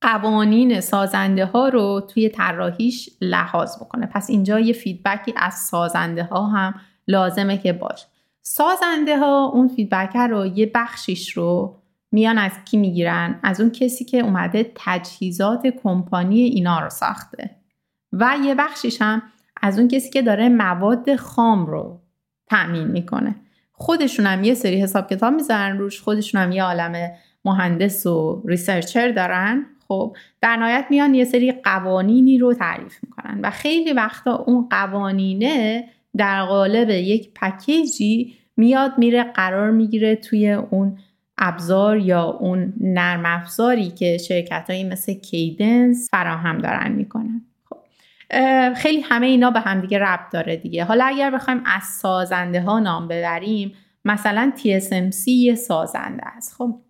قوانین 0.00 0.80
سازنده 0.80 1.46
ها 1.46 1.68
رو 1.68 2.00
توی 2.08 2.28
طراحیش 2.28 3.10
لحاظ 3.20 3.76
بکنه. 3.76 4.06
پس 4.06 4.30
اینجا 4.30 4.60
یه 4.60 4.72
feedback 4.72 5.27
ی 5.27 5.34
از 5.36 5.54
سازنده 5.54 6.24
ها 6.24 6.46
هم 6.46 6.74
لازمه 7.08 7.58
که 7.58 7.72
باشه. 7.72 8.06
سازنده 8.42 9.18
ها 9.18 9.50
اون 9.54 9.68
feedback 9.68 10.16
رو 10.16 10.46
یه 10.46 10.70
بخشیش 10.74 11.32
رو 11.32 11.78
میان 12.12 12.38
از 12.38 12.52
کی 12.64 12.76
می‌گیرن؟ 12.76 13.40
از 13.42 13.60
اون 13.60 13.70
کسی 13.70 14.04
که 14.04 14.18
اومده 14.18 14.72
تجهیزات 14.74 15.66
کمپانی 15.66 16.40
اینا 16.40 16.80
رو 16.80 16.90
ساخته. 16.90 17.50
و 18.12 18.36
یه 18.44 18.54
بخشیش 18.54 19.02
هم 19.02 19.22
از 19.62 19.78
اون 19.78 19.88
کسی 19.88 20.10
که 20.10 20.22
داره 20.22 20.48
مواد 20.48 21.16
خام 21.16 21.66
رو 21.66 22.00
تأمین 22.46 22.88
می‌کنه. 22.88 23.36
خودشون 23.82 24.26
هم 24.26 24.44
یه 24.44 24.54
سری 24.54 24.82
حساب 24.82 25.10
کتاب 25.10 25.34
می‌ذارن 25.34 25.78
روش 25.78 26.00
خودشون 26.00 26.40
هم 26.40 26.52
یه 26.52 26.62
عالم 26.62 27.10
مهندس 27.44 28.06
و 28.06 28.42
ریسرچر 28.46 29.12
دارن. 29.12 29.66
خب 29.88 30.16
در 30.40 30.56
نهایت 30.56 30.86
میان 30.90 31.14
یه 31.14 31.24
سری 31.24 31.52
قوانینی 31.52 32.38
رو 32.38 32.54
تعریف 32.54 32.98
می‌کنن 33.02 33.40
و 33.42 33.50
خیلی 33.50 33.92
وقتا 33.92 34.36
اون 34.46 34.68
قوانینه 34.70 35.84
در 36.16 36.44
قالب 36.44 36.90
یک 36.90 37.30
پکیجی 37.34 38.34
میاد 38.56 38.92
میره 38.98 39.22
قرار 39.22 39.70
می‌گیره 39.70 40.16
توی 40.16 40.52
اون 40.52 40.98
ابزار 41.38 41.98
یا 41.98 42.24
اون 42.24 42.72
نرم 42.80 43.22
افزاری 43.24 43.90
که 43.90 44.18
شرکت 44.18 44.70
مثل 44.70 45.14
کیدنس 45.14 46.08
فراهم 46.10 46.58
دارن 46.58 46.92
می‌کنن. 46.92 47.42
خیلی 48.76 49.00
همه 49.00 49.26
اینا 49.26 49.50
به 49.50 49.60
همدیگه 49.60 49.98
ربط 49.98 50.32
داره 50.32 50.56
دیگه. 50.56 50.84
حالا 50.84 51.04
اگر 51.04 51.30
بخوایم 51.30 51.62
از 51.66 51.82
سازنده 51.82 52.62
ها 52.62 52.78
نام 52.78 53.08
ببریم 53.08 53.72
مثلا 54.04 54.52
TSMC 54.56 55.28
یه 55.28 55.54
سازنده 55.54 56.26
است 56.26 56.54
خب 56.54 56.80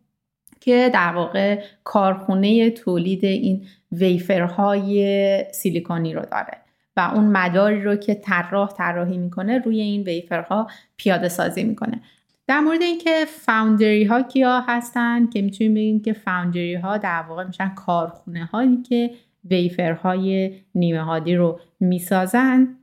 که 0.61 0.91
در 0.95 1.13
واقع 1.13 1.63
کارخونه 1.85 2.71
تولید 2.71 3.25
این 3.25 3.67
ویفرهای 3.93 5.45
سیلیکونی 5.53 6.15
رو 6.15 6.23
داره 6.23 6.59
و 6.97 7.11
اون 7.15 7.25
مداری 7.25 7.83
رو 7.83 7.97
که 7.97 8.15
طراح 8.15 8.73
طراحی 8.73 9.19
می‌کنه 9.19 9.59
روی 9.59 9.81
این 9.81 10.03
ویفرها 10.03 10.67
پیاده 10.97 11.29
سازی 11.29 11.65
می‌کنه. 11.65 12.01
در 12.47 12.61
مورد 12.61 12.83
اینکه 12.83 13.25
فاوندری 13.29 14.05
ها 14.05 14.23
کیا 14.23 14.61
هستن 14.61 15.27
که 15.27 15.43
می‌تونیم 15.43 15.75
بگیم 15.75 16.03
که 16.03 16.13
فاوندری 16.13 16.75
ها 16.75 16.97
در 16.99 17.25
واقع 17.29 17.45
میشن 17.45 17.69
کارخونه 17.69 18.45
هایی 18.45 18.83
که 18.83 19.11
ویفرهای 19.45 20.57
نیمه 20.75 21.03
هادی 21.03 21.35
رو 21.35 21.61
می‌سازن. 21.81 22.77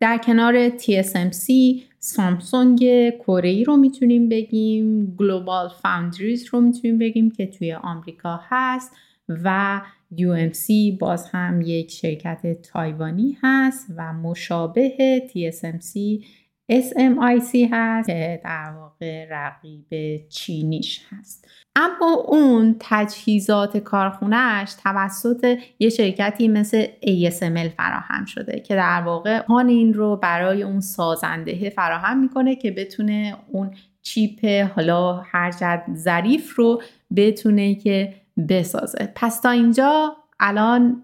در 0.00 0.18
کنار 0.18 0.68
TSMC 0.68 1.52
سامسونگ 1.98 2.78
کره 3.18 3.62
رو 3.62 3.76
می‌تونیم 3.76 4.28
بگیم 4.28 5.16
گلوبال 5.16 5.68
فاوندریز 5.68 6.48
رو 6.52 6.60
می‌تونیم 6.60 6.98
بگیم 6.98 7.30
که 7.30 7.46
توی 7.46 7.72
آمریکا 7.72 8.40
هست 8.48 8.92
و 9.28 9.80
UMC 10.16 10.98
باز 10.98 11.28
هم 11.30 11.60
یک 11.60 11.90
شرکت 11.90 12.62
تایوانی 12.62 13.38
هست 13.42 13.86
و 13.96 14.12
مشابه 14.12 15.22
TSMC 15.28 16.24
SMIC 16.72 17.68
هست 17.72 18.06
که 18.06 18.40
در 18.44 18.72
واقع 18.76 19.26
رقیب 19.30 19.86
چینیش 20.28 21.00
هست. 21.10 21.48
اما 21.76 22.24
اون 22.28 22.76
تجهیزات 22.80 23.76
کارخونهش 23.76 24.74
توسط 24.82 25.58
یه 25.78 25.88
شرکتی 25.88 26.48
مثل 26.48 26.84
ASML 26.84 27.68
فراهم 27.76 28.24
شده 28.24 28.60
که 28.60 28.74
در 28.74 29.02
واقع 29.02 29.42
این 29.68 29.94
رو 29.94 30.16
برای 30.16 30.62
اون 30.62 30.80
سازنده 30.80 31.70
فراهم 31.70 32.20
می‌کنه 32.20 32.56
که 32.56 32.70
بتونه 32.70 33.36
اون 33.52 33.70
چیپ 34.02 34.44
حالا 34.76 35.16
هر 35.16 35.50
جد 35.50 35.84
ظریف 35.94 36.54
رو 36.54 36.82
بتونه 37.16 37.74
که 37.74 38.14
بسازه. 38.48 39.12
پس 39.14 39.40
تا 39.40 39.50
اینجا 39.50 40.16
الان 40.40 41.02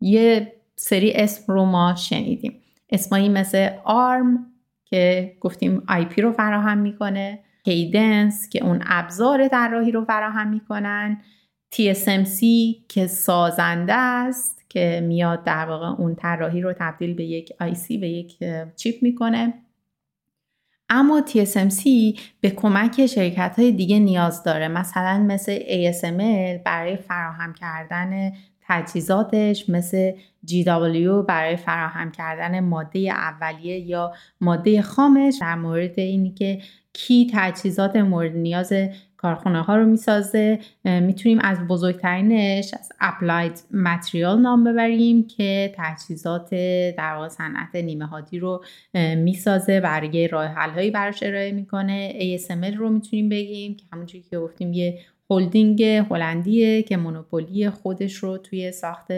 یه 0.00 0.52
سری 0.76 1.12
اسم 1.12 1.52
رو 1.52 1.64
ما 1.64 1.94
شنیدیم. 1.94 2.60
اسمایی 2.90 3.28
مثل 3.28 3.68
آرم 3.84 4.49
که 4.90 5.36
گفتیم 5.40 5.82
آی 5.88 6.06
رو 6.18 6.32
فراهم 6.32 6.78
می‌کنه 6.78 7.38
کیدنس 7.64 8.48
که 8.48 8.64
اون 8.64 8.82
ابزار 8.86 9.48
طراحی 9.48 9.92
رو 9.92 10.04
فراهم 10.04 10.48
می‌کنن 10.48 11.20
TSMC 11.74 12.40
که 12.88 13.06
سازنده 13.06 13.94
است 13.94 14.64
که 14.68 15.00
میاد 15.04 15.44
در 15.44 15.66
واقع 15.68 15.86
اون 15.86 16.14
طراحی 16.14 16.60
رو 16.60 16.72
تبدیل 16.72 17.14
به 17.14 17.24
یک 17.24 17.52
سی 17.74 17.98
به 17.98 18.08
یک 18.08 18.38
چیپ 18.76 19.02
می‌کنه. 19.02 19.54
اما 20.88 21.22
TSMC 21.26 21.82
به 22.40 22.50
کمک 22.50 23.06
شرکت 23.06 23.54
های 23.58 23.72
دیگه 23.72 23.98
نیاز 23.98 24.42
داره 24.42 24.68
مثلا 24.68 25.18
مثل 25.18 25.58
ASML 25.58 26.62
برای 26.64 26.96
فراهم 26.96 27.54
کردن 27.54 28.32
تجهیزاتش 28.60 29.68
مثل 29.68 30.12
GW 30.46 31.26
برای 31.28 31.56
فراهم 31.56 32.12
کردن 32.12 32.60
ماده 32.60 32.98
اولیه 32.98 33.78
یا 33.78 34.12
ماده 34.40 34.82
خامش 34.82 35.34
در 35.40 35.54
مورد 35.54 35.98
اینی 35.98 36.30
که 36.30 36.58
کی 36.92 37.30
تجهیزات 37.34 37.96
مورد 37.96 38.36
نیاز 38.36 38.72
کارخونه 39.16 39.62
ها 39.62 39.76
رو 39.76 39.86
می‌سازه. 39.86 40.58
می‌تونیم 40.84 41.38
از 41.38 41.66
بزرگترینش 41.68 42.74
از 42.74 42.92
اپلاید 43.00 43.64
متریال 43.72 44.40
نام 44.40 44.64
ببریم 44.64 45.26
که 45.26 45.74
تجهیزات 45.76 46.50
در 46.98 47.14
واقع 47.14 47.28
صنعت 47.28 47.74
نیمه 47.74 48.06
هادی 48.06 48.38
رو 48.38 48.64
می‌سازه. 49.16 49.80
برای 49.80 50.28
راه 50.28 50.46
حل 50.46 50.70
هایی 50.70 50.90
براش 50.90 51.22
ارائه 51.22 51.52
می‌کنه. 51.52 52.12
ASML 52.38 52.76
رو 52.76 52.90
می‌تونیم 52.90 53.28
بگیم 53.28 53.76
که 53.76 53.84
همونجوری 53.92 54.24
که 54.30 54.38
گفتیم 54.38 54.72
یه 54.72 54.98
هلدینگ 55.30 55.82
هلندیه 55.82 56.82
که 56.82 56.96
مونوپولی 56.96 57.70
خودش 57.70 58.14
رو 58.14 58.38
توی 58.38 58.72
ساخت 58.72 59.12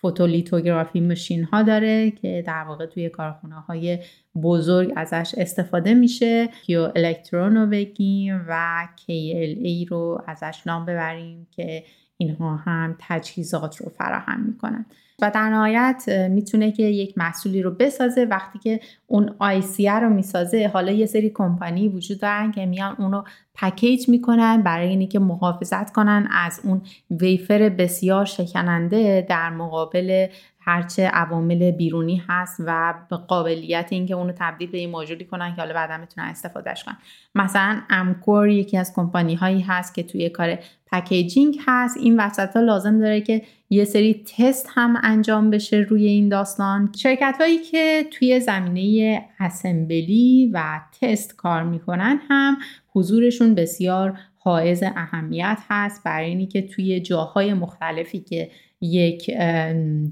فوتولیتوگرافی 0.00 1.00
ماشین 1.00 1.44
ها 1.44 1.62
داره 1.62 2.10
که 2.10 2.44
در 2.46 2.64
واقع 2.64 2.86
توی 2.86 3.08
کارخونه 3.08 3.54
های 3.54 3.98
بزرگ 4.42 4.92
ازش 4.96 5.34
استفاده 5.36 5.94
میشه. 5.94 6.48
کیو 6.66 6.92
الکترون 6.96 7.56
رو 7.56 7.66
بگیم 7.66 8.44
و 8.48 8.88
KLA 8.96 9.88
رو 9.88 10.22
ازش 10.26 10.62
نام 10.66 10.86
ببریم 10.86 11.46
که 11.50 11.84
اینها 12.16 12.56
هم 12.56 12.96
تجهیزات 13.00 13.76
رو 13.76 13.88
فراهم 13.88 14.40
می‌کنن. 14.40 14.86
و 15.22 15.30
در 15.34 15.48
نهایت 15.48 16.04
می‌تونه 16.30 16.72
که 16.72 16.82
یک 16.82 17.18
محصولی 17.18 17.62
رو 17.62 17.70
بسازه. 17.70 18.24
وقتی 18.24 18.58
که 18.58 18.80
اون 19.06 19.34
آیسیه 19.38 19.94
رو 19.94 20.08
می‌سازه 20.08 20.70
حالا 20.72 20.92
یه 20.92 21.06
سری 21.06 21.30
کمپانی 21.30 21.88
وجود 21.88 22.20
دارن 22.20 22.52
که 22.52 22.66
میان 22.66 22.96
اونو 22.98 23.22
پکیج 23.54 24.08
می‌کنن 24.08 24.62
برای 24.62 24.88
اینی 24.88 25.06
که 25.06 25.18
محافظت 25.18 25.92
کنن 25.92 26.28
از 26.30 26.60
اون 26.64 26.82
ویفر 27.10 27.68
بسیار 27.68 28.24
شکننده 28.24 29.26
در 29.28 29.50
مقابل 29.50 30.26
هرچه 30.68 31.06
عوامل 31.06 31.70
بیرونی 31.70 32.22
هست 32.28 32.60
و 32.66 32.94
به 33.10 33.16
قابلیت 33.16 33.88
اینکه 33.90 34.14
اونو 34.14 34.32
تبدیل 34.38 34.70
به 34.70 34.78
این 34.78 34.90
موجودی 34.90 35.24
کنن 35.24 35.54
که 35.54 35.60
حالا 35.60 35.74
بعدا 35.74 35.96
می‌تونن 35.96 36.26
استفادهش 36.26 36.84
کنن. 36.84 36.96
مثلا 37.34 37.80
امکور 37.90 38.48
یکی 38.48 38.76
از 38.76 38.92
کمپانی 38.96 39.34
هایی 39.34 39.60
هست 39.60 39.94
که 39.94 40.02
توی 40.02 40.28
کار 40.28 40.58
پکیجینگ 40.92 41.58
هست. 41.66 41.96
این 41.96 42.20
وسط 42.20 42.56
ها 42.56 42.62
لازم 42.62 42.98
داره 42.98 43.20
که 43.20 43.42
یه 43.70 43.84
سری 43.84 44.24
تست 44.38 44.68
هم 44.74 44.96
انجام 45.02 45.50
بشه 45.50 45.76
روی 45.76 46.06
این 46.06 46.28
داستان. 46.28 46.92
شرکت 46.96 47.36
هایی 47.40 47.58
که 47.58 48.06
توی 48.10 48.40
زمینه 48.40 49.22
اسمبلی 49.40 50.50
و 50.54 50.80
تست 51.00 51.36
کار 51.36 51.62
می‌کنن 51.62 52.20
هم 52.28 52.56
حضورشون 52.92 53.54
بسیار 53.54 54.18
حائز 54.38 54.82
اهمیت 54.82 55.58
هست. 55.70 56.04
برای 56.04 56.28
اینی 56.28 56.46
که 56.46 56.62
توی 56.62 57.00
جاهای 57.00 57.54
مختلفی 57.54 58.20
که 58.20 58.50
یک 58.80 59.30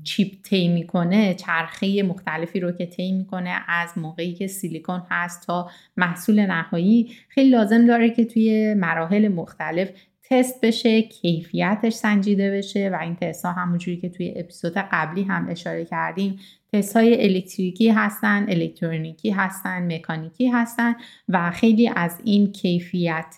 چیپ 0.05 0.43
طی 0.43 0.69
می‌کنه 0.69 1.35
چرخه 1.35 2.03
مختلفی 2.03 2.61
رو 2.61 2.73
که 2.73 2.87
طی 2.87 3.13
می‌کنه 3.13 3.59
از 3.69 3.99
موقعی 3.99 4.35
که 4.35 4.47
سیلیکون 4.47 5.03
هست 5.11 5.47
تا 5.47 5.71
محصول 5.97 6.47
نهایی. 6.47 7.13
خیلی 7.29 7.51
لازم 7.51 7.87
داره 7.87 8.11
که 8.11 8.25
توی 8.25 8.75
مراحل 8.75 9.29
مختلف 9.29 9.91
تست 10.31 10.61
بشه 10.61 11.03
کیفیتش 11.03 11.93
سنجیده 11.93 12.51
بشه 12.51 12.91
و 12.93 12.99
این 13.03 13.17
تست 13.17 13.45
ها 13.45 13.53
همونجوری 13.53 13.97
که 13.97 14.09
توی 14.09 14.35
اپیزود 14.37 14.73
قبلی 14.77 15.23
هم 15.23 15.49
اشاره 15.51 15.85
کردیم 15.85 16.39
تست 16.73 16.97
های 16.97 17.25
الکتریکی 17.25 17.89
هستن 17.91 18.47
الکترونیکی 18.49 19.31
هستن 19.31 19.95
مکانیکی 19.95 20.49
هستن 20.49 20.95
و 21.29 21.51
خیلی 21.51 21.89
از 21.97 22.21
این 22.25 22.53
کیفیت 22.53 23.37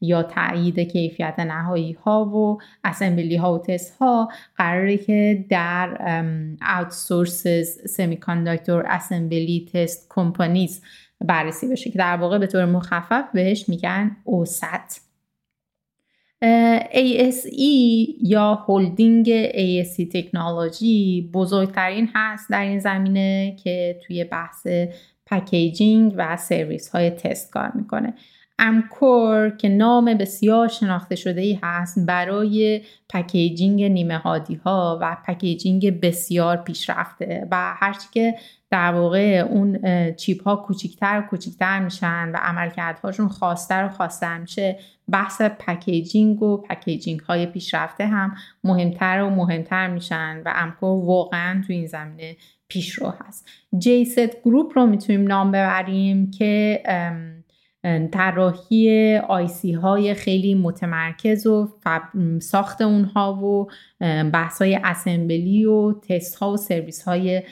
یا 0.00 0.22
تایید 0.22 0.78
کیفیت 0.78 1.34
نهایی 1.38 1.92
ها 1.92 2.24
و 2.24 2.58
اسمبلی 2.84 3.36
ها 3.36 3.54
و 3.54 3.58
تست 3.58 3.96
ها 4.00 4.28
قراره 4.56 4.96
که 4.96 5.44
در 5.48 5.96
outsources 6.62 7.90
semiconductor 7.90 8.86
assembly 8.86 9.70
test 9.72 10.18
companies 10.18 10.72
بررسی 11.20 11.68
بشه 11.68 11.90
که 11.90 11.98
در 11.98 12.16
واقع 12.16 12.38
به 12.38 12.46
طور 12.46 12.64
مخفف 12.64 13.24
بهش 13.34 13.68
میگن 13.68 14.16
OSAT. 14.24 15.09
ASE 16.42 17.52
یا 18.22 18.54
هولدینگ 18.54 19.48
ASE 19.48 20.08
Technology 20.12 21.30
بزرگترین 21.34 22.08
هست 22.14 22.50
در 22.50 22.62
این 22.62 22.78
زمینه 22.78 23.56
که 23.64 24.00
توی 24.06 24.24
بحث 24.24 24.66
packaging 25.26 26.14
و 26.16 26.36
سرویس 26.36 26.88
های 26.88 27.10
تست 27.10 27.50
کار 27.52 27.72
می‌کنه. 27.74 28.14
Amkor 28.60 29.50
که 29.50 29.68
نام 29.68 30.14
بسیار 30.14 30.68
شناخته 30.68 31.16
شده 31.16 31.40
ای 31.40 31.58
هست 31.62 32.06
برای 32.06 32.82
packaging 33.08 33.84
نیمه 33.84 34.18
هادی 34.18 34.54
ها 34.54 34.98
و 35.02 35.16
packaging 35.26 36.00
بسیار 36.00 36.56
پیشرفته 36.56 37.48
و 37.50 37.74
هرچی 37.76 38.08
که 38.12 38.34
در 38.70 38.94
واقع 38.94 39.46
اون 39.50 39.78
chip 40.12 40.42
ها 40.42 40.56
کوچیکتر 40.56 41.18
و 41.18 41.30
کوچیکتر 41.30 41.80
میشن 41.80 42.30
و 42.34 42.36
عملکردهاشون 42.36 43.28
خاص‌تر 43.28 43.84
و 43.84 43.88
خاص‌تر 43.88 44.38
میشه 44.38 44.78
بحث 45.10 45.42
packaging 45.42 46.42
و 46.42 46.56
packaging 46.56 47.20
های 47.20 47.46
پیشرفته 47.46 48.06
هم 48.06 48.34
مهمتر 48.64 49.22
و 49.22 49.30
مهمتر 49.30 49.88
میشن 49.88 50.42
و 50.44 50.52
Amkor 50.56 51.04
واقعا 51.04 51.62
تو 51.66 51.72
این 51.72 51.86
زمینه 51.86 52.36
پیشرو 52.68 53.12
هست. 53.20 53.48
JCET 53.78 54.42
Group 54.44 54.72
رو 54.74 54.86
می‌تونیم 54.86 55.26
نام 55.26 55.48
ببریم 55.50 56.30
که 56.30 56.82
طراحی 58.12 59.16
IC 59.16 59.72
های 59.72 60.14
خیلی 60.14 60.54
متمرکز 60.54 61.46
و 61.46 61.68
ساخت 62.40 62.82
اونها 62.82 63.34
و 63.34 63.70
بحث 64.30 64.62
های 64.62 64.74
اسمبلی 64.84 65.64
و 65.64 65.92
تست 65.92 66.34
ها 66.34 66.52
و 66.52 66.56
سرویس 66.56 67.02
های 67.02 67.42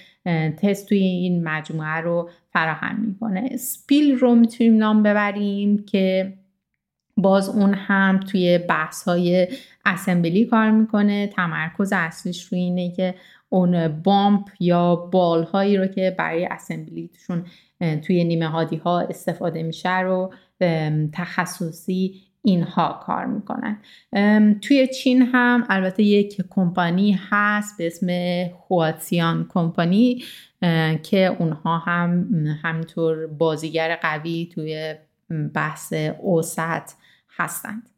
تست 0.63 0.89
توی 0.89 0.99
این 0.99 1.45
مجموعه 1.45 1.97
رو 2.01 2.31
فراهم 2.53 3.01
می‌کنه. 3.01 3.57
سپیل 3.57 4.19
رو 4.19 4.35
می‌تونیم 4.35 4.77
نام 4.77 5.03
ببریم 5.03 5.85
که 5.85 6.33
باز 7.17 7.49
اون 7.49 7.75
هم 7.75 8.21
توی 8.21 8.59
بحث 8.59 9.09
های 9.09 9.49
اسمبلی 9.85 10.45
کار 10.45 10.71
می‌کنه. 10.71 11.27
تمرکز 11.27 11.93
اصلیش 11.93 12.45
روی 12.45 12.61
اینه 12.61 12.93
که 12.93 13.15
اون 13.49 13.89
بامپ 13.89 14.49
یا 14.61 14.97
بال 14.97 15.45
هایی 15.45 15.77
رو 15.77 15.87
که 15.87 16.15
برای 16.19 16.47
اسمبلیشون 16.47 17.45
توی 18.07 18.25
نیمه 18.25 18.49
هادی 18.49 18.77
ها 18.77 19.01
استفاده 19.01 19.63
میشه 19.63 19.99
رو 19.99 20.33
تخصصی 21.13 22.23
اینها 22.43 23.01
کار 23.03 23.27
می‌کنن. 23.27 23.81
توی 24.61 24.87
چین 24.87 25.23
هم 25.23 25.67
البته 25.69 26.03
یک 26.03 26.43
کمپانی 26.51 27.19
هست 27.31 27.79
به 27.79 27.87
اسم 27.87 28.09
Huatian 28.55 29.47
کمپانی 29.49 30.23
که 31.03 31.37
اونها 31.39 31.79
هم 31.79 32.29
همینطور 32.63 33.27
بازیگر 33.27 33.99
قوی 34.03 34.49
توی 34.55 34.95
بحث 35.55 35.93
OSAT 36.23 36.91
هستند. 37.37 37.91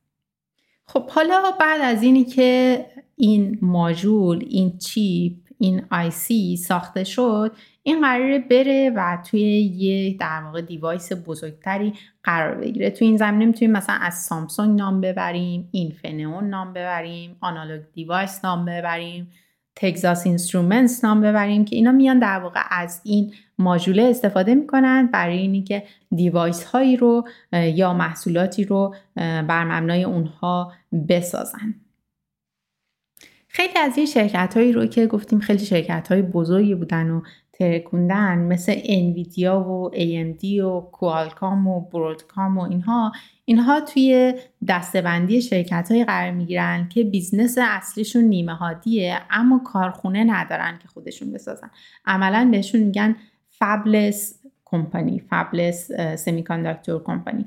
خب 0.86 1.10
حالا 1.10 1.42
بعد 1.60 1.80
از 1.80 2.02
اینی 2.02 2.24
که 2.24 2.86
این 3.16 3.58
ماژول 3.62 4.44
این 4.48 4.78
chip 4.78 5.32
این 5.58 5.82
IC 5.90 6.56
ساخته 6.56 7.04
شد 7.04 7.52
این 7.90 8.00
قراره 8.00 8.38
بره 8.38 8.90
و 8.96 9.18
توی 9.30 9.40
یه 9.60 10.16
در 10.16 10.40
واقع 10.44 10.60
device 10.60 11.12
بزرگتری 11.26 11.92
قرار 12.24 12.54
بگیره. 12.54 12.90
توی 12.90 13.06
این 13.06 13.16
زمینه 13.16 13.46
می‌تونیم 13.46 13.72
مثلا 13.72 13.94
از 13.94 14.14
سامسونگ 14.14 14.78
نام 14.78 15.00
ببریم 15.00 15.68
Infineon 15.72 16.44
نام 16.44 16.72
ببریم 16.72 17.36
Analog 17.40 17.80
Devices 17.94 18.44
نام 18.44 18.64
ببریم 18.64 19.30
Texas 19.76 20.26
Instruments 20.26 21.04
نام 21.04 21.20
ببریم 21.20 21.64
که 21.64 21.76
اینا 21.76 21.92
میان 21.92 22.18
در 22.18 22.38
واقع 22.38 22.60
از 22.70 23.00
این 23.04 23.32
ماژوله 23.58 24.02
استفاده 24.02 24.54
می‌کنن 24.54 25.06
برای 25.12 25.38
اینی 25.38 25.62
که 25.62 25.82
device 26.16 26.64
هایی 26.64 26.96
رو 26.96 27.28
یا 27.52 27.94
محصولاتی 27.94 28.64
رو 28.64 28.94
بر 29.16 29.64
مبنای 29.64 30.04
اونها 30.04 30.72
بسازن. 31.08 31.74
خیلی 33.52 33.78
از 33.78 33.96
این 33.96 34.06
شرکت 34.06 34.56
هایی 34.56 34.72
رو 34.72 34.86
که 34.86 35.06
گفتیم 35.06 35.40
خیلی 35.40 35.64
شرکت 35.64 36.08
های 36.08 36.22
بزرگی 36.22 36.74
بودن 36.74 37.10
و 37.10 37.22
ترکوندن 37.60 38.38
مثل 38.38 38.74
Nvidia 38.84 39.60
و 39.60 39.90
AMD 39.94 40.44
و 40.44 40.80
Qualcomm 40.80 41.66
و 41.66 41.80
Broadcom 41.80 42.58
و 42.58 42.62
اینها 42.62 43.12
اینها 43.44 43.80
توی 43.80 44.34
دسته‌بندی 44.68 45.42
شرکت 45.42 45.88
های 45.90 46.04
قرار 46.04 46.30
می‌گیرن 46.30 46.88
که 46.88 47.04
business 47.04 47.58
اصلیشون 47.60 48.24
نیمه 48.24 48.54
هادیه 48.54 49.18
اما 49.30 49.58
کارخونه 49.64 50.24
ندارن 50.24 50.78
که 50.82 50.88
خودشون 50.88 51.32
بسازن. 51.32 51.70
عملا 52.04 52.48
بهشون 52.50 52.80
میگن 52.80 53.16
fabless 53.50 54.40
company 54.64 55.18
fabless 55.18 55.90
semiconductor 56.16 57.02
company 57.02 57.44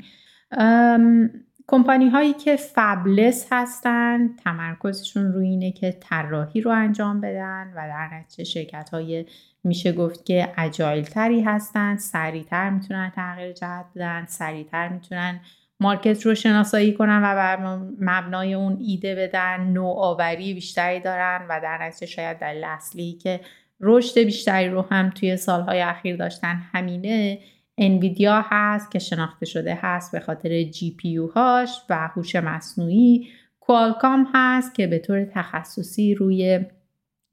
کمپانی 1.67 2.09
هایی 2.09 2.33
که 2.33 2.55
fabless 2.55 3.47
هستن 3.51 4.35
تمرکزشون 4.43 5.33
روی 5.33 5.47
اینه 5.47 5.71
که 5.71 5.97
طراحی 6.01 6.61
رو 6.61 6.71
انجام 6.71 7.21
بدن 7.21 7.73
و 7.75 7.87
در 7.87 8.09
نتیجه 8.13 8.43
شرکت 8.43 8.89
های 8.89 9.25
میشه 9.63 9.91
گفت 9.91 10.25
که 10.25 10.53
اجایل 10.57 11.03
تری 11.03 11.41
هستن 11.41 11.95
سریعتر 11.95 12.69
می‌تونن 12.69 13.11
تغییر 13.15 13.51
جهت 13.51 13.85
بدن 13.95 14.25
سریعتر 14.25 14.89
می‌تونن 14.89 15.39
مارکت 15.79 16.25
رو 16.25 16.35
شناسایی 16.35 16.93
کنن 16.93 17.17
و 17.17 17.35
بر 17.35 17.77
مبنای 17.99 18.53
اون 18.53 18.77
ایده 18.79 19.15
بدن 19.15 19.61
نوآوری 19.61 20.53
بیشتری 20.53 20.99
دارن 20.99 21.45
و 21.49 21.59
در 21.63 21.77
نتیجه 21.87 22.05
شاید 22.05 22.37
دلیل 22.37 22.63
اصلی 22.63 23.13
که 23.13 23.39
رشد 23.81 24.19
بیشتری 24.19 24.69
رو 24.69 24.81
هم 24.81 25.09
توی 25.09 25.37
سالهای 25.37 25.81
اخیر 25.81 26.15
داشتن 26.15 26.61
همینه. 26.73 27.39
انویدیا 27.77 28.43
هست 28.45 28.91
که 28.91 28.99
شناخته 28.99 29.45
شده 29.45 29.79
هست 29.81 30.11
به 30.11 30.19
خاطر 30.19 30.63
جی 30.63 30.95
پی 30.95 31.17
هاش 31.17 31.81
و 31.89 32.07
هوش 32.07 32.35
مصنوعی. 32.35 33.27
کوالکام 33.59 34.27
هست 34.33 34.75
که 34.75 34.87
به 34.87 34.99
طور 34.99 35.25
تخصصی 35.25 36.15
روی 36.15 36.59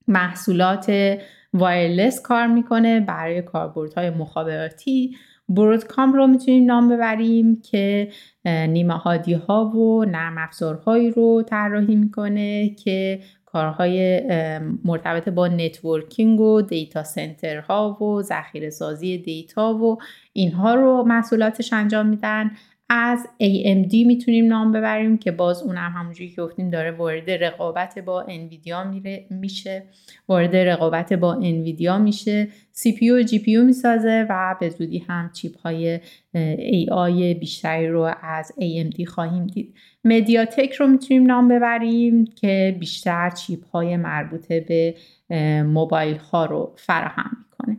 محصولات 0.08 1.18
wireless 1.52 2.22
کار 2.22 2.46
می‌کنه 2.46 3.00
برای 3.00 3.42
کاربردهای 3.42 4.10
مخابراتی. 4.10 5.16
برودکام 5.48 6.12
رو 6.12 6.26
می‌تونیم 6.26 6.66
نام 6.66 6.88
ببریم 6.88 7.62
که 7.62 8.08
نیمه 8.44 8.94
هادی 8.94 9.32
ها 9.32 9.64
و 9.64 10.04
نرم 10.04 10.38
افزارهایی 10.38 11.10
رو 11.10 11.42
طراحی 11.42 11.96
می‌کنه 11.96 12.68
که 12.68 13.20
کارهای 13.52 14.20
مرتبط 14.84 15.28
با 15.28 15.48
networking 15.48 16.40
و 16.40 16.62
data 16.62 17.04
center 17.04 17.88
ها 17.88 18.02
و 18.02 18.22
ذخیره 18.22 18.70
سازی 18.70 19.18
data 19.18 19.74
و 19.74 19.98
اینها 20.32 20.74
رو 20.74 21.04
محصولاتش 21.06 21.72
انجام 21.72 22.06
میدن. 22.06 22.50
از 22.92 23.26
AMD 23.42 23.94
می‌تونیم 24.06 24.46
نام 24.46 24.72
ببریم 24.72 25.18
که 25.18 25.30
باز 25.30 25.62
اونم 25.62 25.92
همونجوری 25.96 26.30
که 26.30 26.42
گفتیم 26.42 26.70
داره 26.70 26.90
وارد 26.90 27.30
رقابت 27.30 27.98
با 27.98 28.22
انویدیا 28.22 28.92
میشه. 29.30 29.82
وارد 30.28 30.56
رقابت 30.56 31.12
با 31.12 31.34
انویدیا 31.34 31.98
میشه. 31.98 32.48
CPU 32.74 33.02
و 33.02 33.22
GPU 33.22 33.64
می‌سازه 33.66 34.26
و 34.30 34.56
به 34.60 34.68
زودی 34.68 34.98
هم 34.98 35.30
چیپ 35.34 35.58
های 35.58 36.00
AI 36.36 37.38
بیشتری 37.40 37.88
رو 37.88 38.14
از 38.22 38.52
AMD 38.60 39.04
خواهیم 39.04 39.46
دید. 39.46 39.74
مدیاتک 40.04 40.72
رو 40.72 40.86
می‌تونیم 40.86 41.26
نام 41.26 41.48
ببریم 41.48 42.24
که 42.24 42.76
بیشتر 42.80 43.30
چیپ 43.30 43.66
های 43.66 43.96
مربوطه 43.96 44.60
به 44.68 44.94
موبایل 45.62 46.16
ها 46.16 46.44
رو 46.44 46.74
فراهم 46.76 47.30
می‌کنه. 47.44 47.78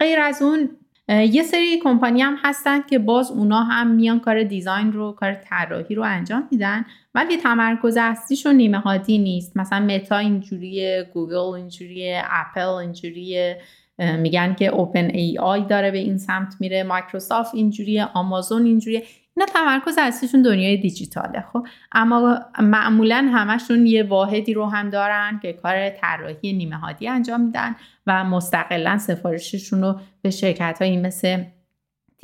غیر 0.00 0.20
از 0.20 0.42
اون 0.42 0.70
یه 1.08 1.42
سری 1.42 1.80
کمپانی 1.84 2.22
هم 2.22 2.36
هستن 2.42 2.82
که 2.82 2.98
باز 2.98 3.30
اونا 3.30 3.62
هم 3.62 3.90
میان 3.90 4.20
کار 4.20 4.42
دیزاین 4.42 4.92
رو 4.92 5.12
کار 5.12 5.34
طراحی 5.34 5.94
رو 5.94 6.02
انجام 6.02 6.48
میدن 6.50 6.84
ولی 7.14 7.36
تمرکز 7.36 7.96
اصلیشون 7.96 8.54
نیمه 8.54 8.78
هادی 8.78 9.18
نیست. 9.18 9.56
مثلا 9.56 9.80
متا 9.86 10.18
اینجوریه 10.18 11.10
گوگل 11.14 11.54
اینجوریه 11.54 12.22
اپل 12.30 12.60
اینجوریه 12.60 13.60
میگن 13.98 14.54
که 14.54 14.66
OpenAI 14.66 15.64
داره 15.64 15.90
به 15.90 15.98
این 15.98 16.18
سمت 16.18 16.54
میره 16.60 16.82
مایکروسافت 16.82 17.54
اینجوریه 17.54 18.04
آمازون 18.04 18.64
اینجوریه 18.64 19.02
اینا 19.36 19.46
تمرکز 19.46 19.98
اصلیشون 19.98 20.42
دنیای 20.42 20.76
دیجیتاله 20.76 21.44
خب. 21.52 21.66
اما 21.92 22.40
معمولا 22.58 23.30
همشون 23.34 23.86
یه 23.86 24.02
واحدی 24.02 24.54
رو 24.54 24.66
هم 24.66 24.90
دارن 24.90 25.40
که 25.42 25.52
کار 25.52 25.90
طراحی 25.90 26.52
نیمه 26.52 26.76
هادی 26.76 27.08
انجام 27.08 27.40
میدن. 27.40 27.76
و 28.06 28.24
مستقلا 28.24 28.98
سفارششون 28.98 29.82
رو 29.82 30.00
به 30.22 30.30
شرکت 30.30 30.78
هایی 30.80 30.96
مثل 30.96 31.44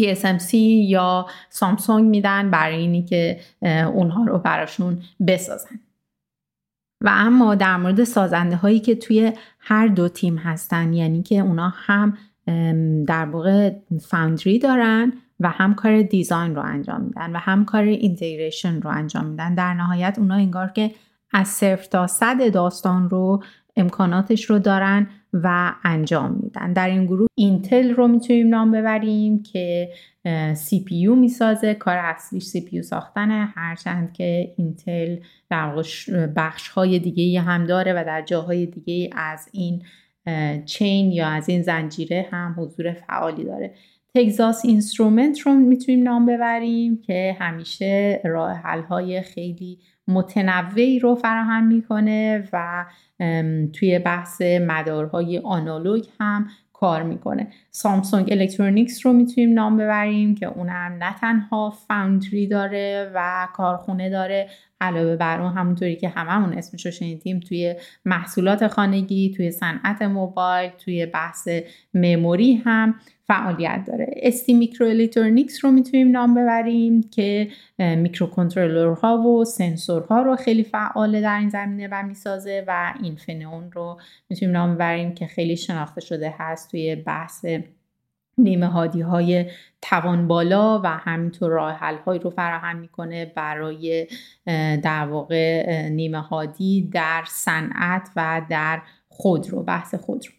TSMC 0.01 0.55
یا 0.55 1.27
سامسونگ 1.51 2.05
میدن 2.05 2.51
برای 2.51 2.77
اینی 2.77 3.03
که 3.03 3.41
اونها 3.87 4.25
رو 4.25 4.39
براشون 4.39 5.03
بسازن. 5.27 5.81
و 7.05 7.11
اما 7.13 7.55
در 7.55 7.77
مورد 7.77 8.05
سازنده 8.05 8.57
هایی 8.57 8.81
که 8.81 8.95
توی 8.95 9.33
هر 9.59 9.87
دو 9.87 10.09
تیم 10.09 10.37
هستن 10.37 10.93
یعنی 10.93 11.23
که 11.23 11.39
اونا 11.39 11.73
هم 11.77 12.17
در 13.05 13.25
واقع 13.25 13.73
foundry 14.01 14.59
دارن 14.59 15.13
و 15.41 15.49
هم 15.49 15.75
کار 15.75 16.03
design 16.03 16.55
رو 16.55 16.63
انجام 16.63 17.01
میدن 17.01 17.33
و 17.33 17.39
هم 17.39 17.65
کار 17.65 17.83
integration 17.83 18.81
رو 18.81 18.91
انجام 18.91 19.27
میدن 19.27 19.55
در 19.55 19.75
نهایت 19.75 20.19
اونا 20.19 20.35
انگار 20.35 20.69
که 20.69 20.91
از 21.33 21.49
صفر 21.49 21.85
تا 21.91 22.07
صد 22.07 22.53
داستان 22.53 23.11
رو 23.11 23.43
امکاناتش 23.77 24.45
رو 24.45 24.59
دارن 24.59 25.07
و 25.33 25.75
انجام 25.85 26.41
میدن. 26.43 26.73
در 26.73 26.89
این 26.89 27.07
گروه 27.07 27.27
اینتل 27.35 27.95
رو 27.95 28.09
می‌تونیم 28.09 28.49
نام 28.49 28.71
ببریم 28.71 29.43
که 29.43 29.89
CPU 30.55 31.15
می‌سازه 31.15 31.75
کار 31.75 31.97
اصلیش 31.97 32.45
CPU 32.45 32.83
ساختنه. 32.83 33.53
هرچند 33.55 34.13
که 34.13 34.55
اینتل 34.57 35.17
در 35.51 35.83
بخش 36.37 36.69
های 36.69 36.99
دیگه 36.99 37.41
هم 37.41 37.65
داره 37.65 37.93
و 37.93 38.05
در 38.07 38.23
جاهای 38.23 38.67
دیگه 38.67 39.11
از 39.17 39.49
این 39.53 39.83
chain 40.65 41.13
یا 41.13 41.27
از 41.27 41.49
این 41.49 41.63
زنجیره 41.63 42.29
هم 42.31 42.55
حضور 42.59 42.93
فعالی 42.93 43.45
داره. 43.45 43.75
تگزاس 44.15 44.65
اینسترومنت 44.65 45.41
رو 45.41 45.55
می‌تونیم 45.55 46.03
نام 46.03 46.27
ببریم 46.27 47.03
که 47.03 47.37
همیشه 47.41 48.21
راه 48.25 48.57
های 48.89 49.23
خیلی 49.23 49.79
متنوعی 50.09 50.99
رو 50.99 51.15
فراهم 51.15 51.67
می‌کنه 51.67 52.49
و 52.53 52.85
توی 53.73 53.99
بحث 53.99 54.43
مدارهای 54.43 55.39
آنالوگ 55.39 56.05
هم 56.21 56.49
کار 56.73 57.03
می‌کنه. 57.03 57.49
سامسونگ 57.71 58.29
الکترونیکس 58.33 59.07
رو 59.07 59.13
می‌تونیم 59.13 59.53
نام 59.53 59.77
ببریم 59.77 60.35
که 60.35 60.47
اونم 60.47 60.97
نه 61.01 61.15
تنها 61.21 61.71
foundry 61.71 62.47
داره 62.47 63.11
و 63.15 63.49
کارخونه 63.55 64.11
داره 64.11 64.49
علاوه 64.83 65.17
بر 65.17 65.41
اون 65.41 65.53
همونطوری 65.53 65.97
که 65.97 66.09
هممون 66.09 66.53
اسمش 66.53 66.87
رو 66.87 66.93
شنیدیم 66.93 67.41
توی 67.41 67.75
محصولات 68.05 68.67
خانگی 68.67 69.35
توی 69.37 69.51
صنعت 69.51 70.03
موبایل 70.03 70.71
توی 70.71 71.07
بحث 71.07 71.49
memory 71.95 72.55
هم 72.55 72.95
فعالیت 73.27 73.85
داره. 73.87 74.15
STMicroelectronics 74.17 75.65
رو 75.65 75.71
می‌تونیم 75.71 76.11
نام 76.11 76.35
ببریم 76.35 77.01
که 77.11 77.49
میکرو 77.79 78.27
کنترلرها 78.27 79.19
و 79.19 79.45
سنسورها 79.45 80.23
رو 80.23 80.37
خیلی 80.37 80.63
فعاله 80.63 81.21
در 81.21 81.39
این 81.39 81.49
زمینه 81.49 81.89
و 81.93 82.03
می‌سازه 82.03 82.65
و 82.69 82.95
اینفینیون 83.03 83.73
رو 83.73 84.01
می‌تونیم 84.31 84.57
نام 84.57 84.75
ببریم 84.75 85.15
که 85.15 85.27
خیلی 85.27 85.57
شناخته 85.57 86.01
شده 86.01 86.35
هست 86.39 86.71
توی 86.71 86.97
بحث 86.97 87.47
نیمه 88.39 88.67
هادی 88.67 89.01
های 89.01 89.51
توان 89.83 90.29
بالا 90.29 90.81
و 90.85 90.87
همینطور 90.87 91.51
راه 91.51 91.73
حل 91.73 91.97
هایی 91.97 92.21
رو 92.21 92.31
فراهم 92.31 92.77
می‌کنه 92.77 93.25
برای 93.25 94.07
در 94.83 95.07
واقع 95.07 95.89
نیمه 95.89 96.21
هادی 96.21 96.91
در 96.93 97.25
صنعت 97.27 98.11
و 98.17 98.43
در 98.51 98.83
خودرو 99.09 99.63
بحث 99.63 99.95
خودرو. 99.95 100.33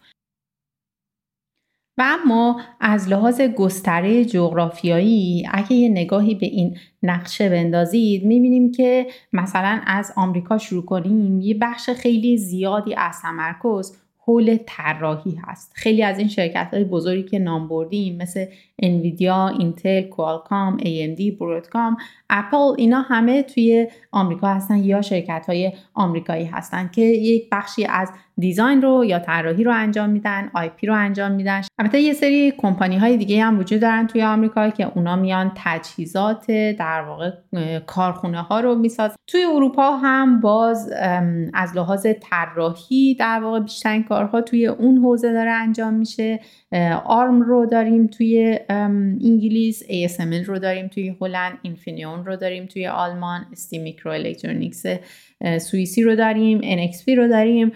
و 1.97 2.03
اما 2.05 2.61
از 2.79 3.09
لحاظ 3.09 3.41
گستره 3.41 4.25
جغرافیایی 4.25 5.47
اگه 5.51 5.73
یه 5.73 5.89
نگاهی 5.89 6.35
به 6.35 6.45
این 6.45 6.77
نقشه 7.03 7.49
بندازید 7.49 8.25
می‌بینیم 8.25 8.71
که 8.71 9.07
مثلا 9.33 9.81
از 9.85 10.13
آمریکا 10.15 10.57
شروع 10.57 10.85
کنیم 10.85 11.41
یه 11.41 11.57
بخش 11.61 11.89
خیلی 11.89 12.37
زیادی 12.37 12.95
از 12.95 13.21
تمرکز 13.21 13.97
حول 14.25 14.57
طراحی 14.65 15.35
هست. 15.43 15.71
خیلی 15.75 16.03
از 16.03 16.19
این 16.19 16.27
شرکت 16.27 16.69
های 16.73 16.83
بزرگی 16.83 17.23
که 17.23 17.39
نام 17.39 17.67
بردیم 17.67 18.17
مثل 18.17 18.45
انویدیا، 18.79 19.47
اینتل، 19.47 20.01
کوالکام، 20.01 20.77
AMD، 20.77 21.37
برودکام، 21.39 21.97
اپل 22.29 22.73
اینا 22.77 23.01
همه 23.01 23.43
توی 23.43 23.87
آمریکا 24.11 24.47
هستن 24.47 24.83
یا 24.83 25.01
شرکت 25.01 25.45
های 25.47 25.71
آمریکایی 25.93 26.45
هستن 26.45 26.89
که 26.93 27.01
یک 27.01 27.47
بخشی 27.51 27.85
از 27.85 28.11
design 28.37 28.81
رو 28.81 29.05
یا 29.05 29.19
طراحی 29.19 29.63
رو 29.63 29.71
انجام 29.75 30.09
میدن 30.09 30.51
IP 30.53 30.87
رو 30.87 30.95
انجام 30.95 31.31
میدن. 31.31 31.61
البته 31.79 31.99
یه 31.99 32.13
سری 32.13 32.53
کمپانی 32.57 32.97
های 32.97 33.17
دیگه 33.17 33.43
هم 33.43 33.59
وجود 33.59 33.81
دارن 33.81 34.07
توی 34.07 34.23
آمریکا 34.23 34.69
که 34.69 34.91
اونا 34.95 35.15
میان 35.15 35.51
تجهیزات 35.55 36.51
در 36.51 37.01
واقع 37.01 37.31
کارخونه 37.79 38.41
ها 38.41 38.59
رو 38.59 38.75
می‌سازن. 38.75 39.15
توی 39.27 39.43
اروپا 39.43 39.97
هم 39.97 40.41
باز 40.41 40.93
از 41.53 41.77
لحاظ 41.77 42.07
طراحی 42.21 43.15
در 43.15 43.39
واقع 43.43 43.59
بیشترین 43.59 44.03
کارها 44.03 44.41
توی 44.41 44.67
اون 44.67 44.97
حوزه 44.97 45.33
داره 45.33 45.51
انجام 45.51 45.93
میشه. 45.93 46.39
آرم 47.05 47.41
رو 47.41 47.65
داریم 47.65 48.07
توی 48.07 48.59
انگلیس 48.69 49.83
ASML 49.83 50.45
رو 50.45 50.59
داریم 50.59 50.87
توی 50.87 51.15
هلند 51.21 51.57
اینفینیون 51.61 52.25
رو 52.25 52.35
داریم 52.35 52.65
توی 52.65 52.87
آلمان 52.87 53.45
STMicroelectronics 53.51 54.83
سوئیسی 55.61 56.03
رو 56.03 56.15
داریم 56.15 56.61
NXP 56.61 57.17
رو 57.17 57.27
داریم 57.27 57.71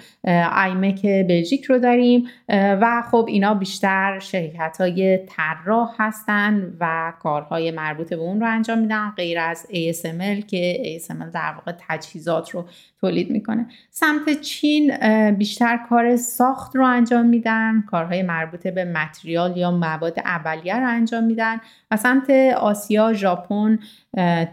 imec 0.56 1.02
بلژیک 1.02 1.66
رو 1.66 1.80
داریم 1.80 2.28
و 2.50 3.04
خب 3.12 3.26
اینا 3.30 3.54
بیشتر 3.54 4.20
شرکت 4.20 4.78
های 4.80 5.18
طراح 5.18 5.96
هستن 6.00 6.74
و 6.80 7.14
کارهای 7.20 7.72
مربوط 7.72 8.10
به 8.10 8.16
اون 8.16 8.40
رو 8.40 8.48
انجام 8.48 8.80
میدن 8.80 9.10
غیر 9.18 9.40
از 9.40 9.68
ASML 9.70 10.46
که 10.48 10.84
ASML 11.00 11.34
در 11.34 11.54
واقع 11.56 11.74
تجهیزات 11.90 12.50
رو 12.50 12.66
تولید 13.02 13.30
می‌کنه. 13.30 13.68
سمت 13.90 14.42
چین 14.42 14.98
بیشتر 15.32 15.80
کار 15.90 16.16
ساخت 16.16 16.76
رو 16.76 16.86
انجام 16.86 17.26
میدن 17.26 17.84
کارهای 17.88 18.24
مربوط 18.24 18.68
به 18.68 18.86
متریال 18.86 19.58
یا 19.58 19.72
مواد 19.72 20.20
اولیه 20.20 20.76
رو 20.76 20.88
انجام 20.88 21.24
میدن. 21.24 21.62
و 21.92 21.98
سمت 21.98 22.30
آسیا 22.58 23.14
ژاپن 23.14 23.80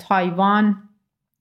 تایوان 0.09 0.77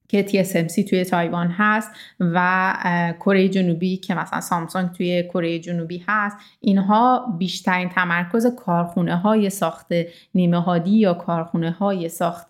که 0.08 0.26
TSMC 0.28 0.88
توی 0.90 1.04
تایوان 1.04 1.48
هست 1.50 1.90
و 2.20 2.72
کره 3.20 3.48
جنوبی 3.48 3.96
که 3.96 4.14
مثلا 4.14 4.40
سامسونگ 4.40 4.92
توی 4.92 5.22
کره 5.22 5.58
جنوبی 5.58 6.04
هست 6.08 6.36
اینها 6.60 7.36
بیشترین 7.38 7.88
تمرکز 7.88 8.46
کارخونه 8.46 9.16
های 9.16 9.50
ساخت 9.50 9.86
نیمه 10.34 10.60
هادی 10.60 10.90
یا 10.90 11.14
کارخونه 11.14 11.70
های 11.70 12.08
ساخت 12.08 12.48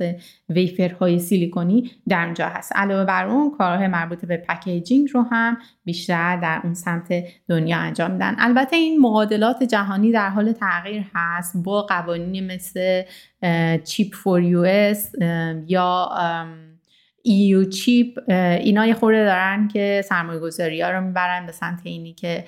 wafer 0.49 0.95
های 0.95 1.19
سیلیکونی 1.19 1.91
در 2.09 2.25
اونجا 2.25 2.49
هست. 2.49 2.73
علاوه 2.77 3.05
بر 3.05 3.27
اون 3.27 3.51
کارهای 3.59 3.89
مربوط 3.89 4.25
به 4.25 4.37
packaging 4.37 5.09
رو 5.15 5.23
هم 5.23 5.59
بیشتر 5.85 6.37
در 6.37 6.61
اون 6.65 6.75
سمت 6.75 7.25
دنیا 7.49 7.79
انجام 7.79 8.11
میدن. 8.11 8.37
البته 8.39 8.77
این 8.77 9.01
معادلات 9.01 9.63
جهانی 9.63 10.13
در 10.13 10.29
حال 10.29 10.53
تغییر 10.53 11.05
هست 11.15 11.57
با 11.57 11.83
قوانینی 11.83 12.41
مثل 12.41 13.03
Chip 13.85 14.15
for 14.15 14.43
EU 14.43 14.95
یا 15.67 16.09
EU 17.27 17.65
Chip 17.65 18.31
اینا 18.31 18.87
یه 18.87 18.95
خورده 18.95 19.25
دارن 19.25 19.69
که 19.69 20.05
سرمایه 20.09 20.41
گذاری 20.41 20.81
ها 20.81 20.91
رو 20.91 21.01
می‌برن 21.01 21.47
به 21.47 21.53
سمت 21.53 21.81
اینی 21.83 22.13
که 22.13 22.45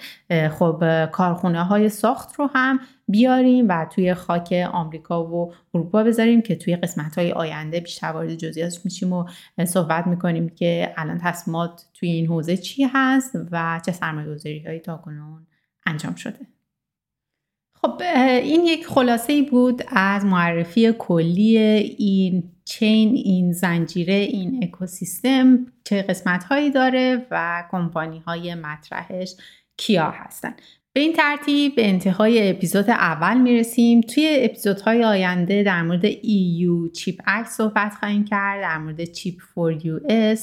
خب 0.59 1.07
کارخونه 1.13 1.65
های 1.65 1.89
ساخت 1.89 2.35
رو 2.35 2.51
هم 2.55 2.81
بیاریم 3.09 3.69
و 3.69 3.87
توی 3.95 4.15
خاک 4.15 4.53
آمریکا 4.73 5.25
و 5.25 5.53
اروپا 5.75 6.03
بذاریم 6.03 6.43
که 6.43 6.57
توی 6.57 6.77
قسمت 6.77 7.19
های 7.19 7.33
آینده 7.33 7.81
بیشتر 7.81 8.07
وارد 8.07 8.35
جزئیات 8.35 8.81
میشیم 8.85 9.13
و 9.13 9.25
صحبت 9.65 10.07
می‌کنیم 10.07 10.49
که 10.49 10.95
الان 10.97 11.19
تصمیمات 11.19 11.87
توی 11.95 12.09
این 12.09 12.27
حوزه 12.27 12.57
چی 12.57 12.85
هست 12.93 13.39
و 13.51 13.81
چه 13.87 13.93
سرمایه 13.93 14.35
گذاری 14.35 14.65
هایی 14.67 14.81
تا 14.81 14.97
کنون 14.97 15.47
انجام 15.87 16.15
شده. 16.15 16.56
خب 17.87 18.03
این 18.43 18.65
یک 18.65 18.87
خلاصه 18.87 19.43
بود 19.43 19.83
از 19.89 20.25
معرفی 20.25 20.93
کلی 20.93 21.59
این 21.99 22.53
چین 22.65 23.15
این 23.15 23.53
زنجیره 23.53 24.15
این 24.15 24.61
اکوسیستم 24.65 25.67
چه 25.85 26.03
قسمت 26.03 26.45
هایی 26.45 26.71
داره 26.71 27.27
و 27.31 27.65
کمپانی 27.71 28.19
های 28.19 28.55
مطرحش 28.55 29.35
کیا 29.77 30.11
هستن. 30.11 30.55
به 30.93 31.01
این 31.01 31.13
ترتیب 31.13 31.75
به 31.75 31.89
انتهای 31.89 32.51
اپیزود 32.51 32.91
اول 32.91 33.41
می‌رسیم. 33.41 34.01
توی 34.01 34.39
اپیزودهای 34.41 35.05
آینده 35.05 35.63
در 35.63 35.83
مورد 35.83 36.13
EU 36.13 36.93
چیپ 36.93 37.23
اکت 37.27 37.49
صحبت 37.49 37.95
خواهیم 37.95 38.25
کرد 38.25 38.61
در 38.61 38.79
مورد 38.79 39.05
چیپ 39.05 39.35
فور 39.55 39.87
یو 39.87 39.99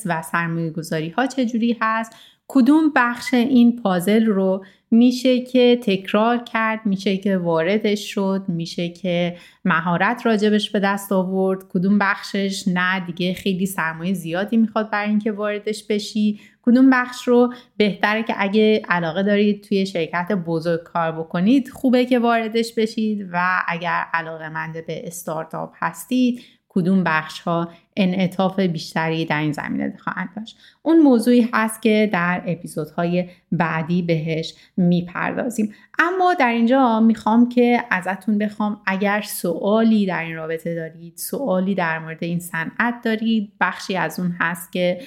و 0.05 0.21
سرمایه 0.21 0.69
گذاری 0.69 1.09
ها 1.09 1.27
چجوری 1.27 1.77
هست 1.81 2.15
کدوم 2.47 2.91
بخش 2.95 3.33
این 3.33 3.75
پازل 3.75 4.25
رو 4.25 4.65
میشه 4.93 5.41
که 5.41 5.79
تکرار 5.83 6.37
کرد 6.37 6.85
میشه 6.85 7.17
که 7.17 7.37
واردش 7.37 8.13
شد 8.13 8.45
میشه 8.47 8.89
که 8.89 9.37
مهارت 9.65 10.25
راجبش 10.25 10.71
به 10.71 10.79
دست 10.79 11.11
آورد. 11.11 11.63
کدوم 11.69 11.97
بخشش؟ 11.99 12.63
نه 12.67 13.05
دیگه 13.05 13.33
خیلی 13.33 13.65
سرمایه 13.65 14.13
زیادی 14.13 14.57
می‌خواد 14.57 14.91
برای 14.91 15.09
اینکه 15.09 15.31
واردش 15.31 15.83
بشی. 15.83 16.39
کدوم 16.61 16.89
بخش 16.89 17.27
رو 17.27 17.53
بهتره 17.77 18.23
که 18.23 18.33
اگه 18.37 18.81
علاقه 18.89 19.23
دارید 19.23 19.63
توی 19.63 19.85
شرکت 19.85 20.31
بزرگ 20.31 20.83
کار 20.83 21.11
بکنید 21.11 21.69
خوبه 21.69 22.05
که 22.05 22.19
واردش 22.19 22.73
بشید. 22.73 23.29
و 23.33 23.63
اگر 23.67 24.03
علاقه 24.13 24.49
منده 24.49 24.81
به 24.81 25.07
استارتاپ 25.07 25.73
هستید 25.75 26.41
کدوم 26.69 27.03
بخش 27.03 27.39
ها 27.39 27.69
انعطاف 27.97 28.59
بیشتری 28.59 29.25
در 29.25 29.39
این 29.39 29.51
زمینه 29.51 29.97
خواهند 30.03 30.29
داشت. 30.35 30.57
اون 30.81 30.99
موضوعی 30.99 31.49
هست 31.53 31.81
که 31.81 32.09
در 32.13 32.43
اپیزودهای 32.47 33.29
بعدی 33.51 34.01
بهش 34.01 34.53
می‌پردازیم. 34.77 35.73
اما 35.99 36.33
در 36.33 36.49
اینجا 36.51 36.99
می‌خوام 36.99 37.49
که 37.49 37.83
ازتون 37.91 38.37
بخوام 38.37 38.81
اگر 38.85 39.21
سوالی 39.21 40.05
در 40.05 40.23
این 40.23 40.35
رابطه 40.35 40.75
دارید 40.75 41.17
سوالی 41.17 41.75
در 41.75 41.99
مورد 41.99 42.23
این 42.23 42.39
صنعت 42.39 43.01
دارید 43.03 43.51
بخشی 43.61 43.97
از 43.97 44.19
اون 44.19 44.35
هست 44.39 44.71
که 44.71 45.01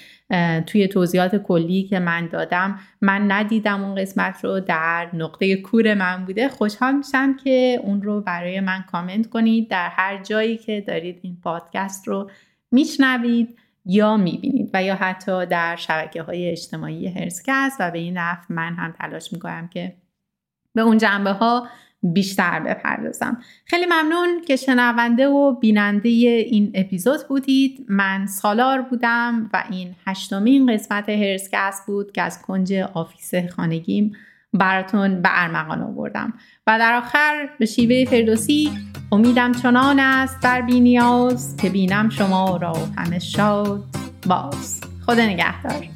توی 0.67 0.89
توضیحات 0.89 1.37
کلی 1.37 1.83
که 1.83 1.99
من 1.99 2.27
دادم 2.27 2.79
من 3.01 3.33
ندیدم 3.33 3.85
اون 3.85 3.95
قسمت 3.95 4.45
رو 4.45 4.61
در 4.61 5.09
نقطه 5.13 5.57
کور 5.57 5.95
من 5.95 6.25
بوده. 6.25 6.49
خوشحال 6.49 6.95
میشم 6.95 7.37
که 7.37 7.81
اون 7.83 8.03
رو 8.03 8.21
برای 8.21 8.61
من 8.61 8.85
کامنت 8.93 9.27
کنید. 9.27 9.69
در 9.69 9.89
هر 9.89 10.23
جایی 10.23 10.57
که 10.57 10.85
دارید 10.87 11.19
این 11.23 11.37
پادکست 11.43 12.09
رو 12.09 12.31
میشنوید 12.71 13.59
یا 13.85 14.17
می‌بینید 14.17 14.71
و 14.75 14.83
یا 14.83 14.95
حتی 14.95 15.47
در 15.47 15.77
شبکه 15.77 16.23
های 16.23 16.51
اجتماعی 16.51 17.09
هرسکست 17.09 17.77
و 17.81 17.91
به 17.91 17.99
این 17.99 18.19
نفع 18.19 18.55
من 18.55 18.75
هم 18.75 18.95
تلاش 18.99 19.33
می‌کنم 19.33 19.69
که 19.69 19.95
به 20.75 20.83
اون 20.83 20.99
جنبه 20.99 21.31
ها 21.31 21.69
بیشتر 22.03 22.61
بپردازم. 22.61 23.43
خیلی 23.65 23.87
ممنون 23.87 24.41
که 24.47 24.57
شنونده 24.57 25.29
و 25.29 25.59
بیننده 25.59 26.09
این 26.09 26.73
اپیزود 26.75 27.29
بودید. 27.29 27.87
من 27.89 28.27
سالار 28.27 28.83
بودم 28.83 29.51
و 29.53 29.65
این 29.71 29.95
هشتمین 30.07 30.75
قسمت 30.75 31.09
هرسکست 31.09 31.87
بود 31.87 32.13
که 32.13 32.23
از 32.23 32.43
کنج 32.43 32.73
office 32.73 33.35
خانگیم 33.35 34.17
براتون 34.59 35.23
به 35.23 35.29
ارمغان 35.33 35.83
آوردم. 35.83 36.33
و 36.67 36.79
در 36.79 36.95
آخر 36.95 37.49
به 37.59 37.67
شیوه 37.67 38.11
فردوسی 38.11 38.71
امیدم 39.13 39.53
چنان 39.53 39.99
است 40.01 40.43
در 40.43 40.61
بینیاز 40.61 41.57
که 41.57 41.71
بینم 41.71 42.09
شما 42.09 42.57
را 42.57 42.73
همه 42.97 43.19
شاد 43.19 43.85
باز. 44.27 44.81
خدا 45.07 45.23
نگهدار. 45.27 45.96